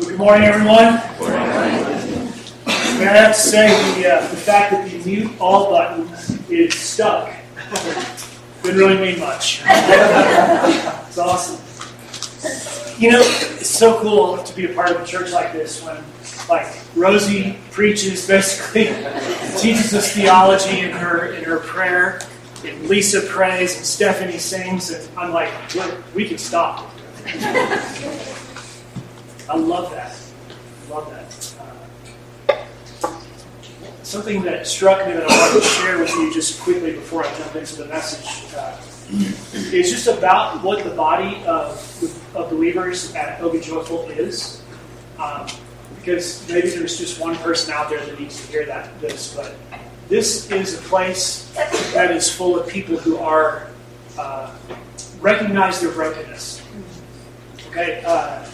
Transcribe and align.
Good 0.00 0.16
morning, 0.16 0.44
everyone. 0.48 0.94
May 2.98 3.06
I 3.06 3.16
have 3.16 3.34
to 3.34 3.40
say 3.40 3.68
the, 4.00 4.14
uh, 4.14 4.20
the 4.28 4.36
fact 4.36 4.72
that 4.72 4.90
the 4.90 4.98
mute 5.04 5.30
all 5.38 5.70
button 5.70 6.08
is 6.48 6.74
stuck 6.74 7.30
didn't 8.62 8.78
really 8.78 8.98
mean 8.98 9.20
much. 9.20 9.60
it's 9.66 11.18
awesome. 11.18 11.60
You 12.98 13.12
know, 13.12 13.20
it's 13.20 13.68
so 13.68 14.00
cool 14.00 14.42
to 14.42 14.56
be 14.56 14.64
a 14.70 14.74
part 14.74 14.90
of 14.90 15.02
a 15.02 15.06
church 15.06 15.32
like 15.32 15.52
this 15.52 15.84
when, 15.84 16.02
like, 16.48 16.66
Rosie 16.96 17.58
preaches, 17.70 18.26
basically 18.26 18.84
teaches 19.58 19.92
us 19.92 20.14
theology 20.14 20.80
in 20.80 20.92
her 20.92 21.34
in 21.34 21.44
her 21.44 21.58
prayer, 21.58 22.20
and 22.64 22.88
Lisa 22.88 23.20
prays, 23.20 23.76
and 23.76 23.84
Stephanie 23.84 24.38
sings, 24.38 24.90
and 24.90 25.06
I'm 25.18 25.32
like, 25.32 25.52
we 26.14 26.26
can 26.26 26.38
stop. 26.38 26.90
I 29.50 29.56
love 29.56 29.90
that. 29.90 30.16
I 30.86 30.94
love 30.94 31.10
that. 31.10 31.54
Uh, 32.48 32.64
something 34.04 34.42
that 34.42 34.64
struck 34.64 35.04
me 35.08 35.12
that 35.12 35.24
I 35.24 35.26
wanted 35.26 35.62
to 35.62 35.66
share 35.66 35.98
with 35.98 36.14
you 36.14 36.32
just 36.32 36.60
quickly 36.60 36.92
before 36.92 37.26
I 37.26 37.34
jump 37.36 37.56
into 37.56 37.74
the 37.76 37.86
message 37.86 38.54
uh, 38.54 38.76
is 39.74 39.90
just 39.90 40.06
about 40.06 40.62
what 40.62 40.84
the 40.84 40.90
body 40.90 41.42
of, 41.46 42.32
of 42.36 42.48
believers 42.48 43.12
at 43.16 43.40
Oga 43.40 43.60
Joyful 43.60 44.08
is. 44.10 44.62
Um, 45.18 45.48
because 45.96 46.48
maybe 46.48 46.70
there's 46.70 46.96
just 46.96 47.20
one 47.20 47.34
person 47.36 47.74
out 47.74 47.90
there 47.90 48.04
that 48.06 48.20
needs 48.20 48.40
to 48.40 48.52
hear 48.52 48.64
that 48.66 49.00
this, 49.00 49.34
but 49.34 49.56
this 50.08 50.48
is 50.52 50.78
a 50.78 50.82
place 50.82 51.52
that 51.92 52.12
is 52.12 52.32
full 52.32 52.58
of 52.58 52.68
people 52.68 52.96
who 52.96 53.18
are 53.18 53.68
uh, 54.16 54.54
recognize 55.20 55.80
their 55.80 55.90
brokenness. 55.90 56.62
Okay, 57.68 58.02
uh, 58.06 58.44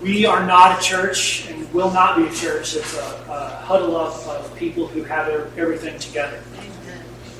we 0.00 0.26
are 0.26 0.46
not 0.46 0.78
a 0.78 0.82
church 0.82 1.48
and 1.48 1.72
will 1.72 1.90
not 1.90 2.16
be 2.16 2.26
a 2.26 2.32
church 2.32 2.74
that's 2.74 2.96
a, 2.96 3.30
a 3.30 3.48
huddle 3.64 3.96
up 3.96 4.14
of 4.26 4.54
people 4.56 4.86
who 4.86 5.02
have 5.02 5.28
everything 5.58 5.98
together. 5.98 6.40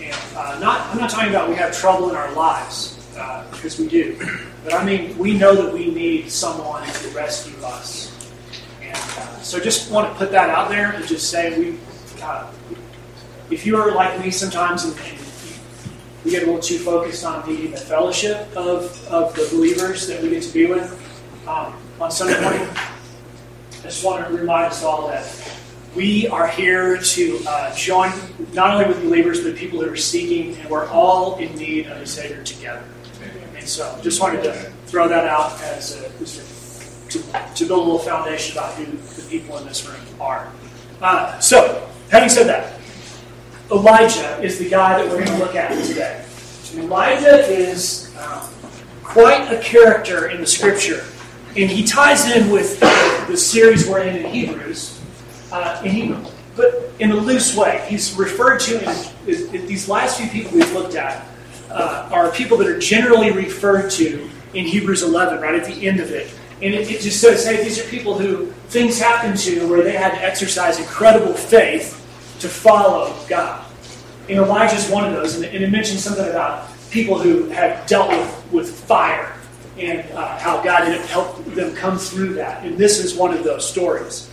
And 0.01 0.15
uh, 0.37 0.59
not, 0.59 0.81
I'm 0.89 0.99
not 0.99 1.11
talking 1.11 1.31
about 1.31 1.49
we 1.49 1.55
have 1.57 1.77
trouble 1.77 2.11
in 2.11 2.17
our 2.17 2.33
lives, 2.33 2.99
uh, 3.17 3.49
because 3.51 3.79
we 3.79 3.89
do. 3.89 4.19
But 4.65 4.75
I 4.75 4.85
mean, 4.85 5.17
we 5.17 5.37
know 5.37 5.55
that 5.55 5.73
we 5.73 5.91
need 5.91 6.31
someone 6.31 6.87
to 6.87 7.09
rescue 7.11 7.57
us. 7.65 8.15
And 8.83 8.97
uh, 8.97 9.41
so 9.41 9.61
just 9.61 9.91
want 9.91 10.13
to 10.13 10.19
put 10.19 10.31
that 10.33 10.51
out 10.51 10.69
there 10.69 10.93
and 10.93 11.07
just 11.07 11.31
say 11.31 11.59
we, 11.59 11.79
uh, 12.23 12.51
if 13.51 13.65
you 13.65 13.77
are 13.77 13.95
like 13.95 14.23
me 14.23 14.31
sometimes 14.31 14.85
and, 14.85 14.99
and 14.99 15.19
we 16.25 16.33
get 16.33 16.43
a 16.43 16.47
little 16.47 16.61
too 16.61 16.79
focused 16.79 17.25
on 17.25 17.49
needing 17.49 17.71
the 17.71 17.77
fellowship 17.77 18.49
of, 18.57 19.07
of 19.09 19.35
the 19.35 19.49
believers 19.51 20.07
that 20.09 20.23
we 20.23 20.31
get 20.31 20.43
to 20.43 20.53
be 20.53 20.67
with, 20.67 20.93
um, 21.47 21.75
on 22.01 22.13
Sunday 22.13 22.41
morning, 22.41 22.63
I 22.63 23.83
just 23.83 24.05
want 24.05 24.25
to 24.25 24.33
remind 24.33 24.67
us 24.67 24.85
all 24.85 25.09
that 25.09 25.27
we 25.97 26.29
are 26.29 26.47
here 26.47 26.97
to 26.97 27.41
uh, 27.49 27.75
join 27.75 28.13
not 28.53 28.75
only 28.75 28.87
with 28.87 29.03
believers, 29.03 29.43
but 29.43 29.57
people 29.57 29.81
who 29.81 29.91
are 29.91 29.97
seeking, 29.97 30.55
and 30.57 30.71
we're 30.71 30.87
all 30.89 31.37
in 31.39 31.53
need 31.57 31.89
of 31.89 31.97
a 31.97 32.07
Savior 32.07 32.45
together. 32.45 32.85
And 33.57 33.69
so 33.69 33.99
just 34.01 34.21
wanted 34.21 34.45
to 34.45 34.53
throw 34.87 35.09
that 35.09 35.27
out 35.27 35.61
as 35.63 35.97
a, 35.97 37.09
to, 37.09 37.55
to 37.57 37.67
build 37.67 37.81
a 37.81 37.83
little 37.83 37.99
foundation 37.99 38.57
about 38.57 38.75
who 38.75 38.85
the 39.21 39.29
people 39.29 39.59
in 39.59 39.67
this 39.67 39.89
room 39.89 40.01
are. 40.21 40.53
Uh, 41.01 41.37
so, 41.41 41.91
having 42.11 42.29
said 42.29 42.47
that, 42.47 42.79
Elijah 43.73 44.41
is 44.41 44.59
the 44.59 44.69
guy 44.69 45.03
that 45.03 45.09
we're 45.09 45.25
going 45.25 45.37
to 45.37 45.45
look 45.45 45.57
at 45.57 45.71
today. 45.85 46.25
Elijah 46.75 47.45
is 47.49 48.15
um, 48.19 48.49
quite 49.03 49.53
a 49.53 49.61
character 49.61 50.29
in 50.29 50.41
the 50.41 50.47
scripture 50.47 51.05
and 51.59 51.69
he 51.69 51.83
ties 51.83 52.31
in 52.31 52.51
with 52.51 52.79
the 53.27 53.37
series 53.37 53.89
we're 53.89 54.03
in 54.03 54.15
in 54.15 54.33
Hebrews, 54.33 55.01
uh, 55.51 55.83
in 55.85 55.91
Hebrew, 55.91 56.25
but 56.55 56.93
in 57.01 57.11
a 57.11 57.17
loose 57.17 57.57
way. 57.57 57.85
He's 57.89 58.15
referred 58.15 58.61
to 58.61 58.79
these 59.27 59.89
last 59.89 60.21
few 60.21 60.29
people 60.29 60.53
we've 60.53 60.73
looked 60.73 60.95
at 60.95 61.27
uh, 61.69 62.09
are 62.13 62.31
people 62.31 62.57
that 62.59 62.69
are 62.69 62.79
generally 62.79 63.33
referred 63.33 63.91
to 63.93 64.31
in 64.55 64.67
Hebrews 64.67 65.03
11, 65.03 65.41
right 65.41 65.57
at 65.57 65.65
the 65.65 65.89
end 65.89 65.99
of 65.99 66.13
it. 66.13 66.33
And 66.63 66.75
it, 66.75 66.91
it 66.91 67.01
just 67.01 67.21
says, 67.21 67.45
hey, 67.45 67.63
these 67.65 67.85
are 67.85 67.89
people 67.89 68.17
who 68.17 68.53
things 68.69 69.01
happened 69.01 69.37
to 69.39 69.69
where 69.69 69.83
they 69.83 69.93
had 69.93 70.13
to 70.13 70.23
exercise 70.23 70.79
incredible 70.79 71.35
faith 71.35 71.95
to 72.39 72.49
follow 72.49 73.15
God. 73.29 73.65
And 74.29 74.39
Elijah's 74.39 74.89
one 74.89 75.05
of 75.05 75.13
those. 75.13 75.35
And, 75.35 75.45
and 75.45 75.65
it 75.65 75.71
mentions 75.71 76.05
something 76.05 76.29
about 76.29 76.69
people 76.91 77.19
who 77.19 77.49
had 77.49 77.85
dealt 77.87 78.11
with, 78.11 78.53
with 78.53 78.71
fire 78.71 79.38
and 79.81 80.11
uh, 80.13 80.39
how 80.39 80.63
God 80.63 80.85
helped 81.07 81.55
them 81.55 81.75
come 81.75 81.99
through 81.99 82.35
that. 82.35 82.65
And 82.65 82.77
this 82.77 82.99
is 82.99 83.15
one 83.15 83.33
of 83.33 83.45
those 83.45 83.69
stories. 83.69 84.31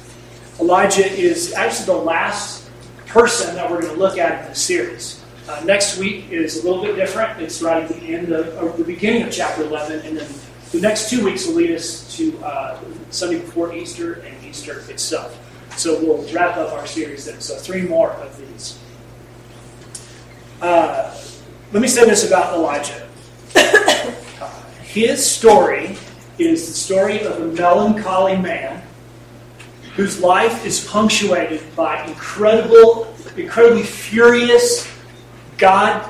Elijah 0.59 1.05
is 1.05 1.53
actually 1.53 1.85
the 1.85 2.01
last 2.01 2.69
person 3.07 3.55
that 3.55 3.69
we're 3.69 3.81
going 3.81 3.93
to 3.93 3.99
look 3.99 4.17
at 4.17 4.41
in 4.41 4.49
this 4.49 4.61
series. 4.61 5.23
Uh, 5.47 5.61
next 5.63 5.97
week 5.97 6.31
is 6.31 6.63
a 6.63 6.67
little 6.67 6.83
bit 6.83 6.95
different. 6.95 7.39
It's 7.39 7.61
right 7.61 7.83
at 7.83 7.89
the 7.89 8.15
end 8.15 8.31
of, 8.31 8.77
the 8.77 8.83
beginning 8.83 9.23
of 9.23 9.31
chapter 9.31 9.63
11, 9.63 10.01
and 10.05 10.17
then 10.17 10.27
the 10.71 10.81
next 10.81 11.09
two 11.09 11.23
weeks 11.23 11.45
will 11.45 11.55
lead 11.55 11.71
us 11.71 12.15
to 12.17 12.37
uh, 12.39 12.79
Sunday 13.11 13.39
before 13.39 13.73
Easter 13.73 14.13
and 14.13 14.43
Easter 14.43 14.79
itself. 14.89 15.39
So 15.77 15.99
we'll 16.01 16.27
wrap 16.33 16.57
up 16.57 16.73
our 16.73 16.87
series 16.87 17.25
then. 17.25 17.41
So 17.41 17.55
three 17.55 17.83
more 17.83 18.11
of 18.11 18.37
these. 18.37 18.79
Uh, 20.61 21.15
let 21.73 21.81
me 21.81 21.87
say 21.87 22.05
this 22.05 22.25
about 22.25 22.55
Elijah. 22.55 23.07
His 24.95 25.29
story 25.29 25.97
is 26.39 26.69
the 26.69 26.73
story 26.73 27.21
of 27.23 27.41
a 27.41 27.47
melancholy 27.47 28.37
man 28.37 28.81
whose 29.97 30.21
life 30.21 30.65
is 30.65 30.87
punctuated 30.87 31.61
by 31.75 32.05
incredible, 32.05 33.13
incredibly 33.35 33.83
furious, 33.83 34.89
God 35.57 36.09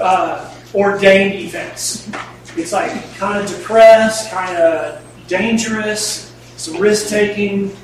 uh, 0.00 0.52
ordained 0.74 1.34
events. 1.34 2.10
It's 2.56 2.72
like 2.72 2.90
kind 3.18 3.38
of 3.40 3.48
depressed, 3.48 4.32
kind 4.32 4.56
of 4.56 5.00
dangerous, 5.28 6.34
some 6.56 6.80
risk 6.80 7.10
taking. 7.10 7.76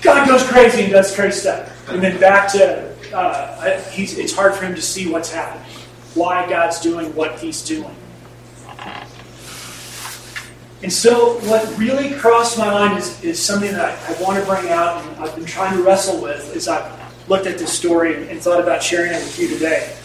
God 0.00 0.26
goes 0.26 0.42
crazy 0.44 0.84
and 0.84 0.92
does 0.92 1.14
crazy 1.14 1.40
stuff. 1.40 1.90
And 1.90 2.02
then 2.02 2.18
back 2.18 2.50
to, 2.52 2.94
uh, 3.14 3.82
it's 3.92 4.34
hard 4.34 4.54
for 4.54 4.64
him 4.64 4.74
to 4.74 4.80
see 4.80 5.12
what's 5.12 5.30
happening, 5.30 5.70
why 6.14 6.48
God's 6.48 6.80
doing 6.80 7.14
what 7.14 7.38
he's 7.38 7.60
doing. 7.60 7.94
And 10.82 10.92
so, 10.92 11.38
what 11.48 11.78
really 11.78 12.12
crossed 12.14 12.58
my 12.58 12.70
mind 12.70 12.98
is, 12.98 13.22
is 13.24 13.42
something 13.42 13.72
that 13.72 13.98
I, 14.08 14.14
I 14.14 14.22
want 14.22 14.38
to 14.38 14.44
bring 14.48 14.70
out 14.70 15.02
and 15.02 15.16
I've 15.16 15.34
been 15.34 15.46
trying 15.46 15.76
to 15.76 15.82
wrestle 15.82 16.20
with 16.20 16.54
as 16.54 16.68
I've 16.68 16.92
looked 17.28 17.46
at 17.46 17.58
this 17.58 17.72
story 17.72 18.14
and, 18.14 18.30
and 18.30 18.40
thought 18.40 18.60
about 18.60 18.82
sharing 18.82 19.12
it 19.12 19.18
with 19.18 19.38
you 19.38 19.48
today. 19.48 19.96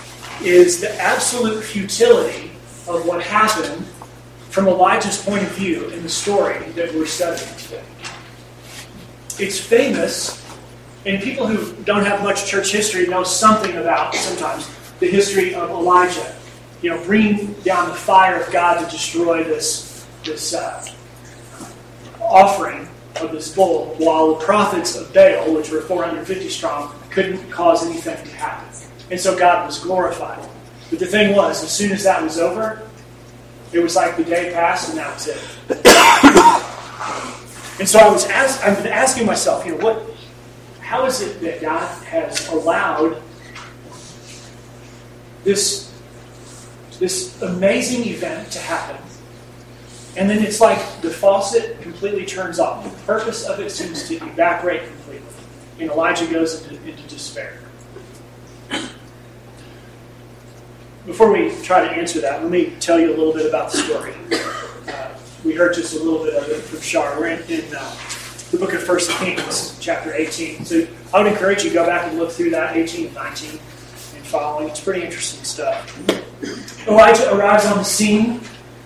Is 0.42 0.80
the 0.80 0.94
absolute 1.00 1.64
futility 1.64 2.52
of 2.88 3.06
what 3.06 3.22
happened 3.22 3.86
from 4.52 4.68
Elijah's 4.68 5.22
point 5.22 5.44
of 5.44 5.52
view 5.52 5.88
in 5.90 6.04
the 6.04 6.10
story 6.10 6.60
that 6.72 6.94
we're 6.94 7.06
studying 7.06 7.56
today. 7.58 7.84
It's 9.40 9.58
famous, 9.60 10.46
and 11.06 11.24
people 11.24 11.48
who 11.48 11.74
don't 11.84 12.04
have 12.04 12.22
much 12.22 12.46
church 12.46 12.72
history 12.72 13.08
know 13.08 13.24
something 13.24 13.78
about 13.78 14.14
sometimes 14.14 14.70
the 15.00 15.08
history 15.08 15.56
of 15.56 15.70
Elijah. 15.70 16.36
You 16.82 16.90
know, 16.90 17.04
bringing 17.06 17.54
down 17.62 17.90
the 17.90 17.96
fire 17.96 18.42
of 18.42 18.52
God 18.52 18.84
to 18.84 18.92
destroy 18.92 19.44
this 19.44 19.91
this 20.24 20.54
uh, 20.54 20.86
offering 22.20 22.88
of 23.20 23.32
this 23.32 23.54
bull, 23.54 23.96
while 23.98 24.36
the 24.36 24.46
prophets 24.46 24.96
of 24.96 25.14
Baal, 25.14 25.54
which 25.54 25.70
were 25.70 25.82
450 25.82 26.50
strong, 26.50 26.96
couldn't 27.10 27.50
cause 27.50 27.86
anything 27.86 28.24
to 28.26 28.36
happen. 28.36 28.68
And 29.10 29.20
so 29.20 29.38
God 29.38 29.66
was 29.66 29.80
glorified. 29.80 30.48
But 30.90 31.00
the 31.00 31.06
thing 31.06 31.36
was, 31.36 31.64
as 31.64 31.72
soon 31.72 31.92
as 31.92 32.04
that 32.04 32.24
was 32.24 32.40
over, 32.40 32.82
it 33.74 33.80
was 33.80 33.96
like 33.96 34.18
the 34.18 34.24
day 34.24 34.52
passed 34.54 34.90
and 34.90 34.98
that 34.98 35.14
was 35.14 35.28
it. 35.28 35.38
and 37.80 37.88
so 37.88 38.00
I 38.00 38.10
was 38.10 38.26
ask, 38.26 38.64
I've 38.64 38.82
been 38.82 38.92
asking 38.92 39.26
myself, 39.26 39.66
you 39.66 39.78
know, 39.78 39.84
what 39.84 40.06
how 40.80 41.06
is 41.06 41.22
it 41.22 41.40
that 41.42 41.62
God 41.62 42.04
has 42.06 42.50
allowed 42.50 43.22
this 45.46 45.90
this 47.00 47.42
amazing 47.42 48.06
event 48.08 48.52
to 48.52 48.60
happen 48.60 49.02
and 50.18 50.30
then 50.30 50.44
it's 50.44 50.60
like 50.60 50.78
the 51.02 51.10
faucet 51.10 51.82
completely 51.82 52.26
turns 52.26 52.60
off. 52.60 52.84
The 52.84 53.04
purpose 53.04 53.46
of 53.46 53.60
it 53.60 53.72
seems 53.72 54.08
to 54.10 54.16
evaporate 54.16 54.86
completely. 54.86 55.28
And 55.80 55.90
Elijah 55.90 56.28
goes 56.28 56.68
into, 56.68 56.90
into 56.90 57.04
despair. 57.04 57.60
Before 61.06 61.32
we 61.32 61.56
try 61.64 61.88
to 61.88 61.92
answer 61.92 62.20
that, 62.22 62.42
let 62.42 62.52
me 62.52 62.76
tell 62.80 63.00
you 63.00 63.08
a 63.08 63.18
little 63.18 63.34
bit 63.34 63.46
about 63.48 63.72
the 63.72 63.78
story. 63.78 64.14
Uh, 64.88 65.14
we 65.44 65.56
heard 65.56 65.74
just 65.74 65.96
a 65.96 66.04
little 66.04 66.24
bit 66.24 66.36
of 66.36 66.48
it 66.50 66.62
from 66.62 66.80
Shar. 66.82 67.18
We're 67.20 67.30
in, 67.30 67.42
in 67.50 67.66
uh, 67.76 67.96
the 68.52 68.58
book 68.58 68.74
of 68.74 68.84
First 68.84 69.10
Kings, 69.12 69.78
chapter 69.80 70.14
18. 70.14 70.66
So 70.66 70.86
I 71.14 71.24
would 71.24 71.32
encourage 71.32 71.64
you 71.64 71.70
to 71.70 71.74
go 71.74 71.86
back 71.86 72.08
and 72.08 72.20
look 72.20 72.32
through 72.32 72.52
that, 72.52 72.76
18 72.76 73.08
and 73.08 73.16
19, 73.16 73.50
and 73.52 73.60
following. 73.60 74.70
It's 74.70 74.82
pretty 74.82 75.04
interesting 75.04 75.44
stuff. 75.46 75.98
Elijah 76.88 77.34
arrives 77.34 77.66
on 77.66 77.78
the 77.78 77.84
scene 77.84 78.42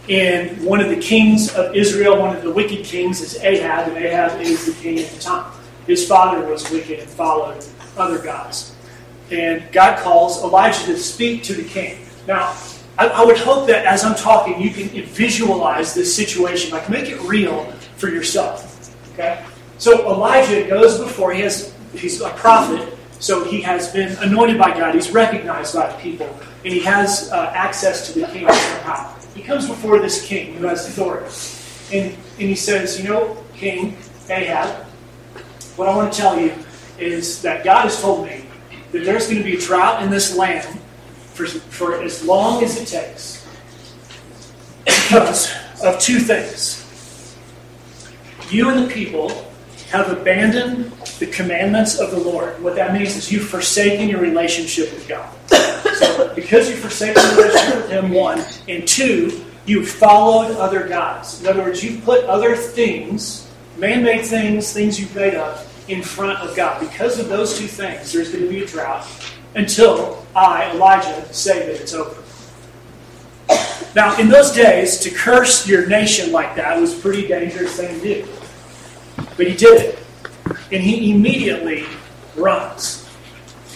And 0.07 0.63
one 0.63 0.81
of 0.81 0.89
the 0.89 0.97
kings 0.97 1.53
of 1.55 1.75
Israel, 1.75 2.19
one 2.19 2.35
of 2.35 2.43
the 2.43 2.51
wicked 2.51 2.85
kings, 2.85 3.21
is 3.21 3.37
Ahab, 3.41 3.87
and 3.87 3.97
Ahab 3.97 4.39
is 4.39 4.65
the 4.65 4.73
king 4.81 4.99
at 4.99 5.09
the 5.09 5.19
time. 5.19 5.51
His 5.87 6.07
father 6.07 6.45
was 6.47 6.69
wicked 6.69 6.99
and 6.99 7.09
followed 7.09 7.65
other 7.97 8.19
gods. 8.19 8.75
And 9.31 9.63
God 9.71 9.99
calls 9.99 10.43
Elijah 10.43 10.85
to 10.85 10.97
speak 10.97 11.43
to 11.43 11.53
the 11.53 11.63
king. 11.63 12.05
Now, 12.27 12.55
I, 12.97 13.07
I 13.07 13.25
would 13.25 13.37
hope 13.37 13.67
that 13.67 13.85
as 13.85 14.03
I'm 14.03 14.15
talking, 14.15 14.61
you 14.61 14.69
can 14.69 14.89
visualize 15.05 15.93
this 15.93 16.15
situation, 16.15 16.71
like 16.71 16.89
make 16.89 17.09
it 17.09 17.19
real 17.21 17.65
for 17.97 18.09
yourself. 18.09 18.95
Okay? 19.13 19.43
So 19.77 20.07
Elijah 20.11 20.67
goes 20.67 20.99
before, 20.99 21.33
he 21.33 21.41
has 21.41 21.73
he's 21.93 22.21
a 22.21 22.29
prophet, 22.29 22.97
so 23.19 23.43
he 23.43 23.61
has 23.61 23.91
been 23.91 24.15
anointed 24.19 24.57
by 24.57 24.71
God, 24.77 24.93
he's 24.93 25.11
recognized 25.11 25.73
by 25.73 25.91
the 25.91 25.97
people, 25.97 26.27
and 26.63 26.73
he 26.73 26.79
has 26.81 27.31
uh, 27.31 27.51
access 27.55 28.11
to 28.11 28.19
the 28.19 28.27
king 28.27 28.47
somehow. 28.47 29.15
He 29.35 29.43
comes 29.43 29.67
before 29.67 29.99
this 29.99 30.25
king 30.25 30.55
who 30.55 30.65
has 30.65 30.87
authority. 30.87 31.29
And, 31.95 32.13
and 32.13 32.49
he 32.49 32.55
says, 32.55 32.99
You 32.99 33.09
know, 33.09 33.43
King 33.53 33.97
Ahab, 34.29 34.85
what 35.75 35.89
I 35.89 35.95
want 35.95 36.11
to 36.11 36.17
tell 36.17 36.39
you 36.39 36.53
is 36.97 37.41
that 37.41 37.63
God 37.63 37.83
has 37.83 38.01
told 38.01 38.25
me 38.25 38.45
that 38.91 39.03
there's 39.03 39.27
going 39.27 39.37
to 39.37 39.43
be 39.43 39.57
a 39.57 39.59
drought 39.59 40.01
in 40.01 40.09
this 40.09 40.35
land 40.35 40.79
for, 41.33 41.45
for 41.45 42.01
as 42.01 42.23
long 42.25 42.63
as 42.63 42.81
it 42.81 42.87
takes 42.87 43.45
because 44.85 45.53
of 45.83 45.99
two 45.99 46.19
things. 46.19 46.81
You 48.49 48.69
and 48.69 48.85
the 48.85 48.93
people 48.93 49.29
have 49.89 50.09
abandoned 50.09 50.91
the 51.19 51.27
commandments 51.27 51.99
of 51.99 52.11
the 52.11 52.19
Lord. 52.19 52.61
What 52.63 52.75
that 52.75 52.93
means 52.93 53.15
is 53.17 53.31
you've 53.31 53.47
forsaken 53.47 54.07
your 54.07 54.21
relationship 54.21 54.91
with 54.93 55.07
God. 55.07 55.33
Because 56.35 56.69
you've 56.69 56.79
forsaken 56.79 57.21
your 57.23 57.45
relationship 57.45 57.75
with 57.75 57.89
Him, 57.89 58.11
one, 58.11 58.43
and 58.67 58.87
two, 58.87 59.43
you've 59.65 59.89
followed 59.89 60.55
other 60.57 60.87
gods. 60.87 61.41
In 61.41 61.47
other 61.47 61.61
words, 61.61 61.83
you've 61.83 62.03
put 62.03 62.23
other 62.25 62.55
things, 62.55 63.49
man 63.77 64.03
made 64.03 64.25
things, 64.25 64.71
things 64.73 64.99
you've 64.99 65.15
made 65.15 65.35
up, 65.35 65.65
in 65.87 66.01
front 66.01 66.39
of 66.39 66.55
God. 66.55 66.79
Because 66.79 67.19
of 67.19 67.29
those 67.29 67.57
two 67.57 67.67
things, 67.67 68.11
there's 68.11 68.31
going 68.31 68.43
to 68.43 68.49
be 68.49 68.63
a 68.63 68.65
drought 68.65 69.07
until 69.55 70.25
I, 70.35 70.71
Elijah, 70.71 71.33
say 71.33 71.59
that 71.67 71.81
it's 71.81 71.93
over. 71.93 72.21
Now, 73.95 74.19
in 74.19 74.27
those 74.27 74.51
days, 74.51 74.99
to 74.99 75.09
curse 75.09 75.67
your 75.67 75.87
nation 75.87 76.31
like 76.31 76.55
that 76.57 76.79
was 76.79 76.97
a 76.97 77.01
pretty 77.01 77.27
dangerous 77.27 77.77
thing 77.77 77.99
to 77.99 78.23
do. 78.23 78.27
But 79.37 79.47
he 79.47 79.55
did 79.55 79.81
it. 79.81 79.99
And 80.71 80.83
he 80.83 81.11
immediately 81.11 81.85
runs. 82.35 83.04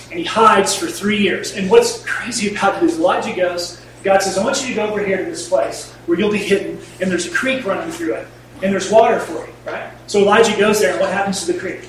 And 0.10 0.20
he 0.20 0.26
hides 0.26 0.76
for 0.76 0.88
three 0.88 1.18
years. 1.18 1.56
And 1.56 1.70
what's 1.70 2.04
crazy 2.06 2.54
about 2.56 2.82
it 2.82 2.86
is 2.86 2.98
Elijah 2.98 3.36
goes, 3.36 3.82
God 4.04 4.22
says, 4.22 4.38
I 4.38 4.44
want 4.44 4.62
you 4.62 4.70
to 4.70 4.76
go 4.76 4.88
over 4.88 5.04
here 5.04 5.18
to 5.18 5.26
this 5.26 5.48
place 5.48 5.92
where 6.06 6.18
you'll 6.18 6.32
be 6.32 6.38
hidden, 6.38 6.80
and 7.02 7.12
there's 7.12 7.28
a 7.28 7.32
creek 7.32 7.66
running 7.66 7.92
through 7.92 8.16
it, 8.16 8.28
and 8.64 8.72
there's 8.74 8.90
water 8.90 9.20
for 9.20 9.46
you, 9.46 9.54
right? 9.66 9.92
So 10.08 10.20
Elijah 10.20 10.58
goes 10.58 10.80
there, 10.80 10.92
and 10.92 11.00
what 11.00 11.12
happens 11.12 11.46
to 11.46 11.54
the 11.54 11.60
creek? 11.60 11.82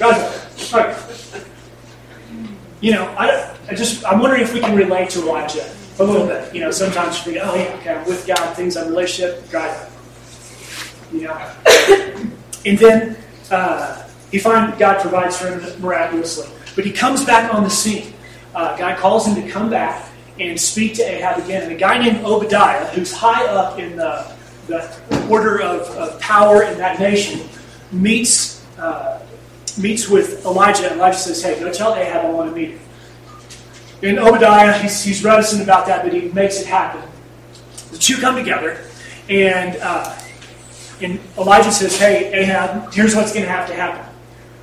Okay. 0.00 0.96
You 2.80 2.92
know, 2.92 3.04
I, 3.18 3.56
I 3.68 3.74
just, 3.74 4.04
I'm 4.04 4.20
wondering 4.20 4.42
if 4.42 4.54
we 4.54 4.60
can 4.60 4.76
relate 4.76 5.10
to 5.10 5.20
Elijah 5.20 5.70
a 5.98 6.04
little 6.04 6.26
bit. 6.26 6.54
You 6.54 6.60
know, 6.60 6.70
sometimes 6.70 7.18
you 7.18 7.32
think, 7.32 7.44
oh, 7.44 7.54
yeah, 7.54 7.74
okay, 7.76 7.94
I'm 7.94 8.06
with 8.06 8.26
God, 8.26 8.54
things 8.54 8.76
on 8.76 8.88
relationship, 8.88 9.50
God. 9.50 9.90
You 11.12 11.22
know? 11.22 11.52
And 12.66 12.76
then 12.76 13.16
uh, 13.50 14.06
he 14.30 14.38
finds 14.38 14.78
God 14.78 15.00
provides 15.00 15.38
for 15.38 15.48
him 15.48 15.80
miraculously. 15.80 16.46
But 16.74 16.84
he 16.84 16.92
comes 16.92 17.24
back 17.24 17.52
on 17.52 17.64
the 17.64 17.70
scene. 17.70 18.12
Uh, 18.54 18.76
God 18.76 18.98
calls 18.98 19.26
him 19.26 19.40
to 19.42 19.48
come 19.48 19.70
back 19.70 20.08
and 20.38 20.60
speak 20.60 20.94
to 20.94 21.02
Ahab 21.02 21.42
again. 21.44 21.64
And 21.64 21.72
a 21.72 21.76
guy 21.76 21.98
named 21.98 22.24
Obadiah, 22.24 22.86
who's 22.86 23.12
high 23.12 23.44
up 23.46 23.78
in 23.78 23.96
the, 23.96 24.32
the 24.66 25.26
order 25.28 25.60
of, 25.60 25.82
of 25.90 26.20
power 26.20 26.62
in 26.62 26.78
that 26.78 26.98
nation, 26.98 27.48
meets, 27.92 28.64
uh, 28.78 29.20
meets 29.78 30.08
with 30.08 30.44
Elijah. 30.44 30.90
And 30.90 30.96
Elijah 30.96 31.18
says, 31.18 31.42
Hey, 31.42 31.58
go 31.60 31.72
tell 31.72 31.94
Ahab 31.94 32.24
I 32.24 32.30
want 32.30 32.50
to 32.50 32.56
meet 32.56 32.70
him. 32.70 32.80
And 34.02 34.18
Obadiah, 34.18 34.78
he's, 34.78 35.02
he's 35.02 35.22
reticent 35.22 35.62
about 35.62 35.86
that, 35.86 36.02
but 36.02 36.12
he 36.12 36.28
makes 36.30 36.60
it 36.60 36.66
happen. 36.66 37.02
The 37.90 37.98
two 37.98 38.16
come 38.16 38.36
together, 38.36 38.82
and 39.28 39.76
uh, 39.82 40.16
and 41.02 41.18
Elijah 41.36 41.72
says, 41.72 41.98
Hey, 41.98 42.32
Ahab, 42.32 42.92
here's 42.92 43.16
what's 43.16 43.32
going 43.32 43.44
to 43.44 43.50
have 43.50 43.66
to 43.68 43.74
happen. 43.74 44.09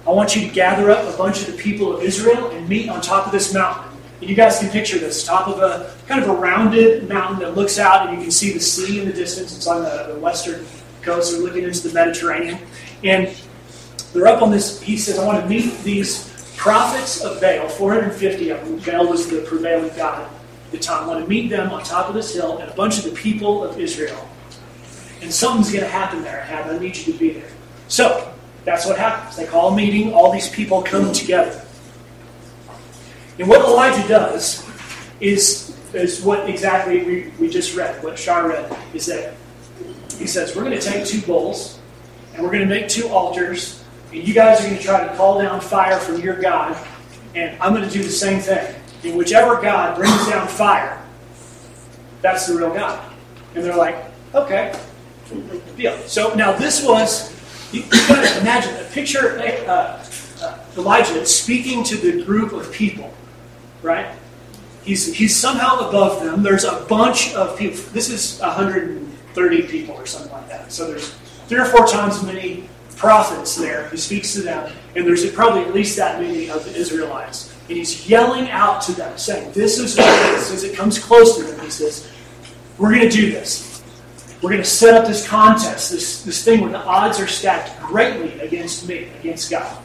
I 0.08 0.12
want 0.12 0.36
you 0.36 0.48
to 0.48 0.54
gather 0.54 0.90
up 0.90 1.14
a 1.14 1.18
bunch 1.18 1.42
of 1.42 1.48
the 1.48 1.62
people 1.62 1.96
of 1.96 2.04
Israel 2.04 2.50
and 2.52 2.68
meet 2.70 2.90
on 2.90 3.02
top 3.02 3.26
of 3.26 3.32
this 3.32 3.54
mountain. 3.54 3.92
And 4.22 4.30
you 4.30 4.36
guys 4.36 4.60
can 4.60 4.70
picture 4.70 4.98
this 4.98 5.26
top 5.26 5.48
of 5.48 5.60
a 5.60 5.94
kind 6.08 6.24
of 6.24 6.30
a 6.30 6.34
rounded 6.34 7.08
mountain 7.10 7.40
that 7.40 7.56
looks 7.56 7.78
out, 7.78 8.08
and 8.08 8.18
you 8.18 8.24
can 8.24 8.32
see 8.32 8.54
the 8.54 8.60
sea 8.60 9.00
in 9.00 9.08
the 9.08 9.14
distance. 9.14 9.56
It's 9.56 9.68
on 9.68 9.84
the, 9.84 10.14
the 10.14 10.20
western 10.20 10.66
coast. 11.02 11.34
They're 11.34 11.42
looking 11.42 11.64
into 11.64 11.88
the 11.88 11.94
Mediterranean. 11.94 12.60
And 13.04 13.36
they're 14.14 14.28
up 14.28 14.42
on 14.42 14.50
this. 14.50 14.82
He 14.82 14.98
says, 14.98 15.20
I 15.20 15.26
want 15.26 15.44
to 15.44 15.50
meet 15.50 15.78
these 15.84 16.56
prophets 16.56 17.24
of 17.24 17.40
Baal, 17.42 17.68
450 17.68 18.50
of 18.50 18.66
them. 18.66 18.80
Baal 18.80 19.08
was 19.10 19.30
the 19.30 19.42
prevailing 19.42 19.96
god 19.96 20.24
at 20.24 20.72
the 20.72 20.78
time. 20.80 21.04
I 21.04 21.08
want 21.08 21.24
to 21.24 21.30
meet 21.30 21.50
them 21.50 21.72
on 21.72 21.84
top 21.84 22.08
of 22.08 22.16
this 22.16 22.34
hill 22.34 22.58
and 22.58 22.72
a 22.72 22.74
bunch 22.74 22.98
of 22.98 23.04
the 23.04 23.12
people 23.12 23.64
of 23.64 23.80
Israel 23.80 24.28
and 25.22 25.34
something's 25.34 25.72
going 25.72 25.84
to 25.84 25.90
happen 25.90 26.24
there. 26.24 26.46
And 26.50 26.72
I 26.72 26.80
need 26.80 26.96
you 26.96 27.14
to 27.14 27.20
be 27.20 27.32
there. 27.32 27.50
So 27.88 28.34
that's 28.68 28.86
what 28.86 28.98
happens. 28.98 29.38
They 29.38 29.46
call 29.46 29.72
a 29.72 29.76
meeting. 29.76 30.14
All 30.14 30.30
these 30.30 30.50
people 30.50 30.82
come 30.82 31.14
together. 31.14 31.66
And 33.40 33.48
what 33.48 33.62
Elijah 33.62 34.06
does 34.10 34.68
is, 35.22 35.74
is 35.94 36.22
what 36.22 36.50
exactly 36.50 37.02
we, 37.04 37.32
we 37.40 37.50
just 37.50 37.78
read, 37.78 38.04
what 38.04 38.20
Shar 38.20 38.50
read, 38.50 38.78
is 38.94 39.06
that 39.06 39.36
he 40.18 40.28
says, 40.28 40.54
We're 40.54 40.66
going 40.66 40.78
to 40.78 40.82
take 40.82 41.06
two 41.06 41.22
bowls 41.22 41.80
and 42.34 42.44
we're 42.44 42.52
going 42.52 42.68
to 42.68 42.70
make 42.70 42.90
two 42.90 43.08
altars, 43.08 43.84
and 44.12 44.28
you 44.28 44.34
guys 44.34 44.60
are 44.60 44.68
going 44.68 44.78
to 44.78 44.84
try 44.84 45.08
to 45.08 45.16
call 45.16 45.42
down 45.42 45.62
fire 45.62 45.98
from 45.98 46.20
your 46.20 46.40
God, 46.40 46.78
and 47.36 47.58
I'm 47.62 47.74
going 47.74 47.88
to 47.88 47.90
do 47.90 48.04
the 48.04 48.10
same 48.10 48.40
thing. 48.40 48.76
And 49.04 49.18
whichever 49.18 49.62
God 49.62 49.98
brings 49.98 50.28
down 50.28 50.48
fire, 50.48 51.02
that's 52.22 52.48
the 52.48 52.56
real 52.56 52.74
God. 52.74 53.12
And 53.56 53.64
they're 53.64 53.78
like, 53.78 53.96
Okay, 54.36 54.78
deal. 55.78 55.98
So 56.00 56.34
now 56.36 56.52
this 56.52 56.86
was, 56.86 57.34
you, 57.72 57.82
you 57.82 58.08
gotta 58.08 58.40
imagine, 58.40 58.76
a 58.76 58.90
picture 58.90 59.40
uh, 59.40 60.04
uh, 60.42 60.60
Elijah 60.78 61.26
speaking 61.26 61.84
to 61.84 61.98
the 61.98 62.24
group 62.24 62.54
of 62.54 62.72
people, 62.72 63.14
right? 63.82 64.16
He's, 64.84 65.14
he's 65.14 65.36
somehow 65.36 65.90
above 65.90 66.24
them. 66.24 66.44
There's 66.44 66.64
a 66.64 66.86
bunch 66.88 67.34
of 67.34 67.58
people. 67.58 67.78
This 67.92 68.10
is 68.10 68.40
130 68.40 69.64
people 69.64 69.96
or 69.96 70.06
something 70.06 70.32
like 70.32 70.48
that. 70.48 70.72
So 70.72 70.88
there's 70.88 71.10
three 71.48 71.60
or 71.60 71.66
four 71.66 71.86
times 71.86 72.16
as 72.16 72.24
many 72.24 72.70
prophets 72.96 73.56
there. 73.56 73.90
He 73.90 73.98
speaks 73.98 74.34
to 74.34 74.42
them, 74.42 74.72
and 74.96 75.06
there's 75.06 75.30
probably 75.32 75.64
at 75.64 75.74
least 75.74 75.98
that 75.98 76.22
many 76.22 76.50
of 76.50 76.64
the 76.64 76.74
Israelites. 76.76 77.54
And 77.68 77.78
he's 77.78 78.10
yelling 78.10 78.50
out 78.50 78.82
to 78.84 78.94
them, 78.94 79.18
saying, 79.18 79.52
This 79.52 79.78
is 79.78 79.98
what 79.98 80.08
it 80.08 80.36
is. 80.36 80.52
As 80.52 80.64
it 80.64 80.76
comes 80.76 81.00
close 81.00 81.38
to 81.38 81.44
them, 81.44 81.60
he 81.60 81.70
says, 81.70 82.10
We're 82.78 82.96
going 82.96 83.10
to 83.10 83.10
do 83.10 83.30
this. 83.30 83.67
We're 84.42 84.52
going 84.52 84.62
to 84.62 84.70
set 84.70 84.94
up 84.94 85.08
this 85.08 85.28
contest, 85.28 85.92
this, 85.92 86.22
this 86.22 86.44
thing 86.44 86.62
where 86.62 86.70
the 86.70 86.78
odds 86.78 87.20
are 87.20 87.26
stacked 87.26 87.80
greatly 87.82 88.40
against 88.40 88.88
me, 88.88 89.10
against 89.20 89.50
God, 89.50 89.78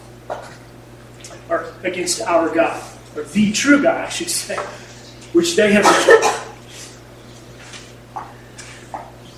or 1.49 1.73
against 1.85 2.21
our 2.21 2.55
God, 2.55 2.83
or 3.17 3.23
the 3.23 3.51
true 3.53 3.83
God, 3.83 4.05
I 4.05 4.09
should 4.11 4.29
say, 4.29 4.57
which 5.33 5.57
they 5.57 5.73
have. 5.73 5.87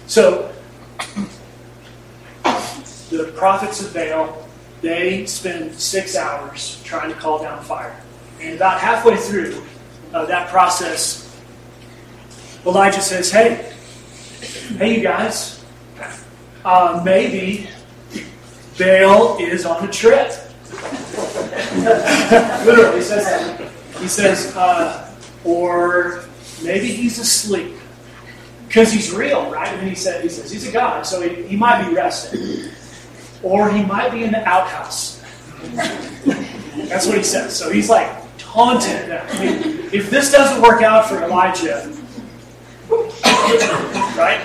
So, 0.09 0.53
the 3.11 3.33
prophets 3.37 3.81
of 3.81 3.95
Baal, 3.95 4.49
they 4.81 5.27
spend 5.27 5.75
six 5.75 6.17
hours 6.17 6.83
trying 6.85 7.11
to 7.11 7.17
call 7.17 7.41
down 7.41 7.63
fire. 7.63 8.01
And 8.41 8.55
about 8.55 8.81
halfway 8.81 9.17
through 9.17 9.63
uh, 10.13 10.27
that 10.27 10.49
process, 10.49 11.41
Elijah 12.67 13.01
says, 13.01 13.31
Hey, 13.31 13.74
hey, 14.45 14.97
you 14.97 15.03
guys, 15.03 15.65
uh, 16.65 17.03
maybe 17.05 17.69
Baal 18.79 19.39
is 19.39 19.67
on 19.67 19.89
a 19.89 19.93
trip. 19.93 20.33
Literally 22.67 23.01
says 23.01 23.25
that. 23.25 23.73
He 23.99 24.09
says, 24.09 24.55
uh, 24.57 25.15
or 25.45 26.25
maybe 26.63 26.89
he's 26.89 27.19
asleep. 27.19 27.75
Because 28.67 28.93
he's 28.93 29.13
real, 29.13 29.51
right? 29.51 29.69
And 29.69 29.89
he, 29.89 29.95
said, 29.95 30.23
he 30.23 30.29
says 30.29 30.51
he's 30.51 30.69
a 30.69 30.73
god, 30.73 31.07
so 31.07 31.21
he, 31.21 31.43
he 31.45 31.57
might 31.57 31.87
be 31.87 31.95
resting. 31.95 32.71
Or 33.43 33.71
he 33.71 33.85
might 33.85 34.11
be 34.11 34.25
in 34.25 34.33
the 34.33 34.45
outhouse. 34.49 35.23
That's 36.75 37.07
what 37.07 37.17
he 37.17 37.23
says. 37.23 37.57
So 37.57 37.71
he's 37.71 37.89
like 37.89 38.11
taunting 38.39 39.09
them. 39.09 39.25
I 39.31 39.45
mean, 39.45 39.89
if 39.93 40.11
this 40.11 40.33
doesn't 40.33 40.61
work 40.61 40.83
out 40.83 41.09
for 41.09 41.23
Elijah, 41.23 41.95
right? 44.17 44.41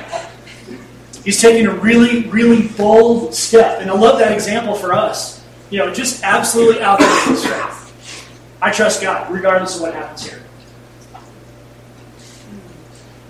He's 1.23 1.39
taking 1.41 1.67
a 1.67 1.73
really, 1.73 2.23
really 2.27 2.67
bold 2.69 3.33
step. 3.33 3.81
And 3.81 3.89
I 3.89 3.93
love 3.93 4.19
that 4.19 4.31
example 4.31 4.75
for 4.75 4.93
us. 4.93 5.43
You 5.69 5.79
know, 5.79 5.93
just 5.93 6.23
absolutely 6.23 6.81
out 6.81 6.99
there. 6.99 7.09
I 8.61 8.71
trust 8.71 9.01
God, 9.01 9.31
regardless 9.31 9.75
of 9.75 9.81
what 9.81 9.93
happens 9.93 10.27
here. 10.27 10.41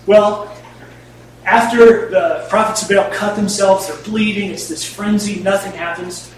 Well, 0.05 0.55
after 1.45 2.09
the 2.09 2.47
prophets 2.49 2.83
of 2.83 2.89
Baal 2.89 3.11
cut 3.11 3.35
themselves, 3.35 3.87
they're 3.87 4.03
bleeding, 4.03 4.51
it's 4.51 4.67
this 4.67 4.83
frenzy, 4.83 5.41
nothing 5.41 5.71
happens. 5.73 6.33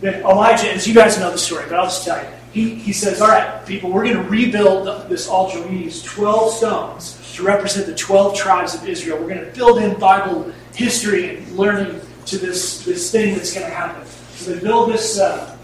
Then 0.00 0.22
Elijah, 0.22 0.72
as 0.72 0.86
you 0.86 0.94
guys 0.94 1.18
know 1.18 1.30
the 1.30 1.38
story, 1.38 1.64
but 1.68 1.78
I'll 1.78 1.86
just 1.86 2.04
tell 2.04 2.22
you, 2.22 2.30
he, 2.52 2.74
he 2.74 2.92
says, 2.92 3.20
All 3.20 3.28
right, 3.28 3.64
people, 3.66 3.90
we're 3.90 4.04
going 4.04 4.22
to 4.22 4.28
rebuild 4.30 5.08
this 5.08 5.28
altar. 5.28 5.60
We 5.66 5.84
use 5.84 6.02
12 6.02 6.52
stones 6.52 7.34
to 7.34 7.42
represent 7.42 7.86
the 7.86 7.94
12 7.94 8.36
tribes 8.36 8.74
of 8.74 8.88
Israel. 8.88 9.18
We're 9.18 9.28
going 9.28 9.44
to 9.44 9.52
build 9.52 9.78
in 9.78 9.98
Bible 9.98 10.52
history 10.74 11.36
and 11.36 11.52
learning 11.52 12.00
to 12.26 12.38
this, 12.38 12.84
this 12.84 13.10
thing 13.10 13.34
that's 13.34 13.52
going 13.54 13.66
to 13.66 13.72
happen. 13.72 14.06
So 14.06 14.52
they 14.52 14.60
build 14.60 14.92
this, 14.92 15.18
uh, 15.18 15.56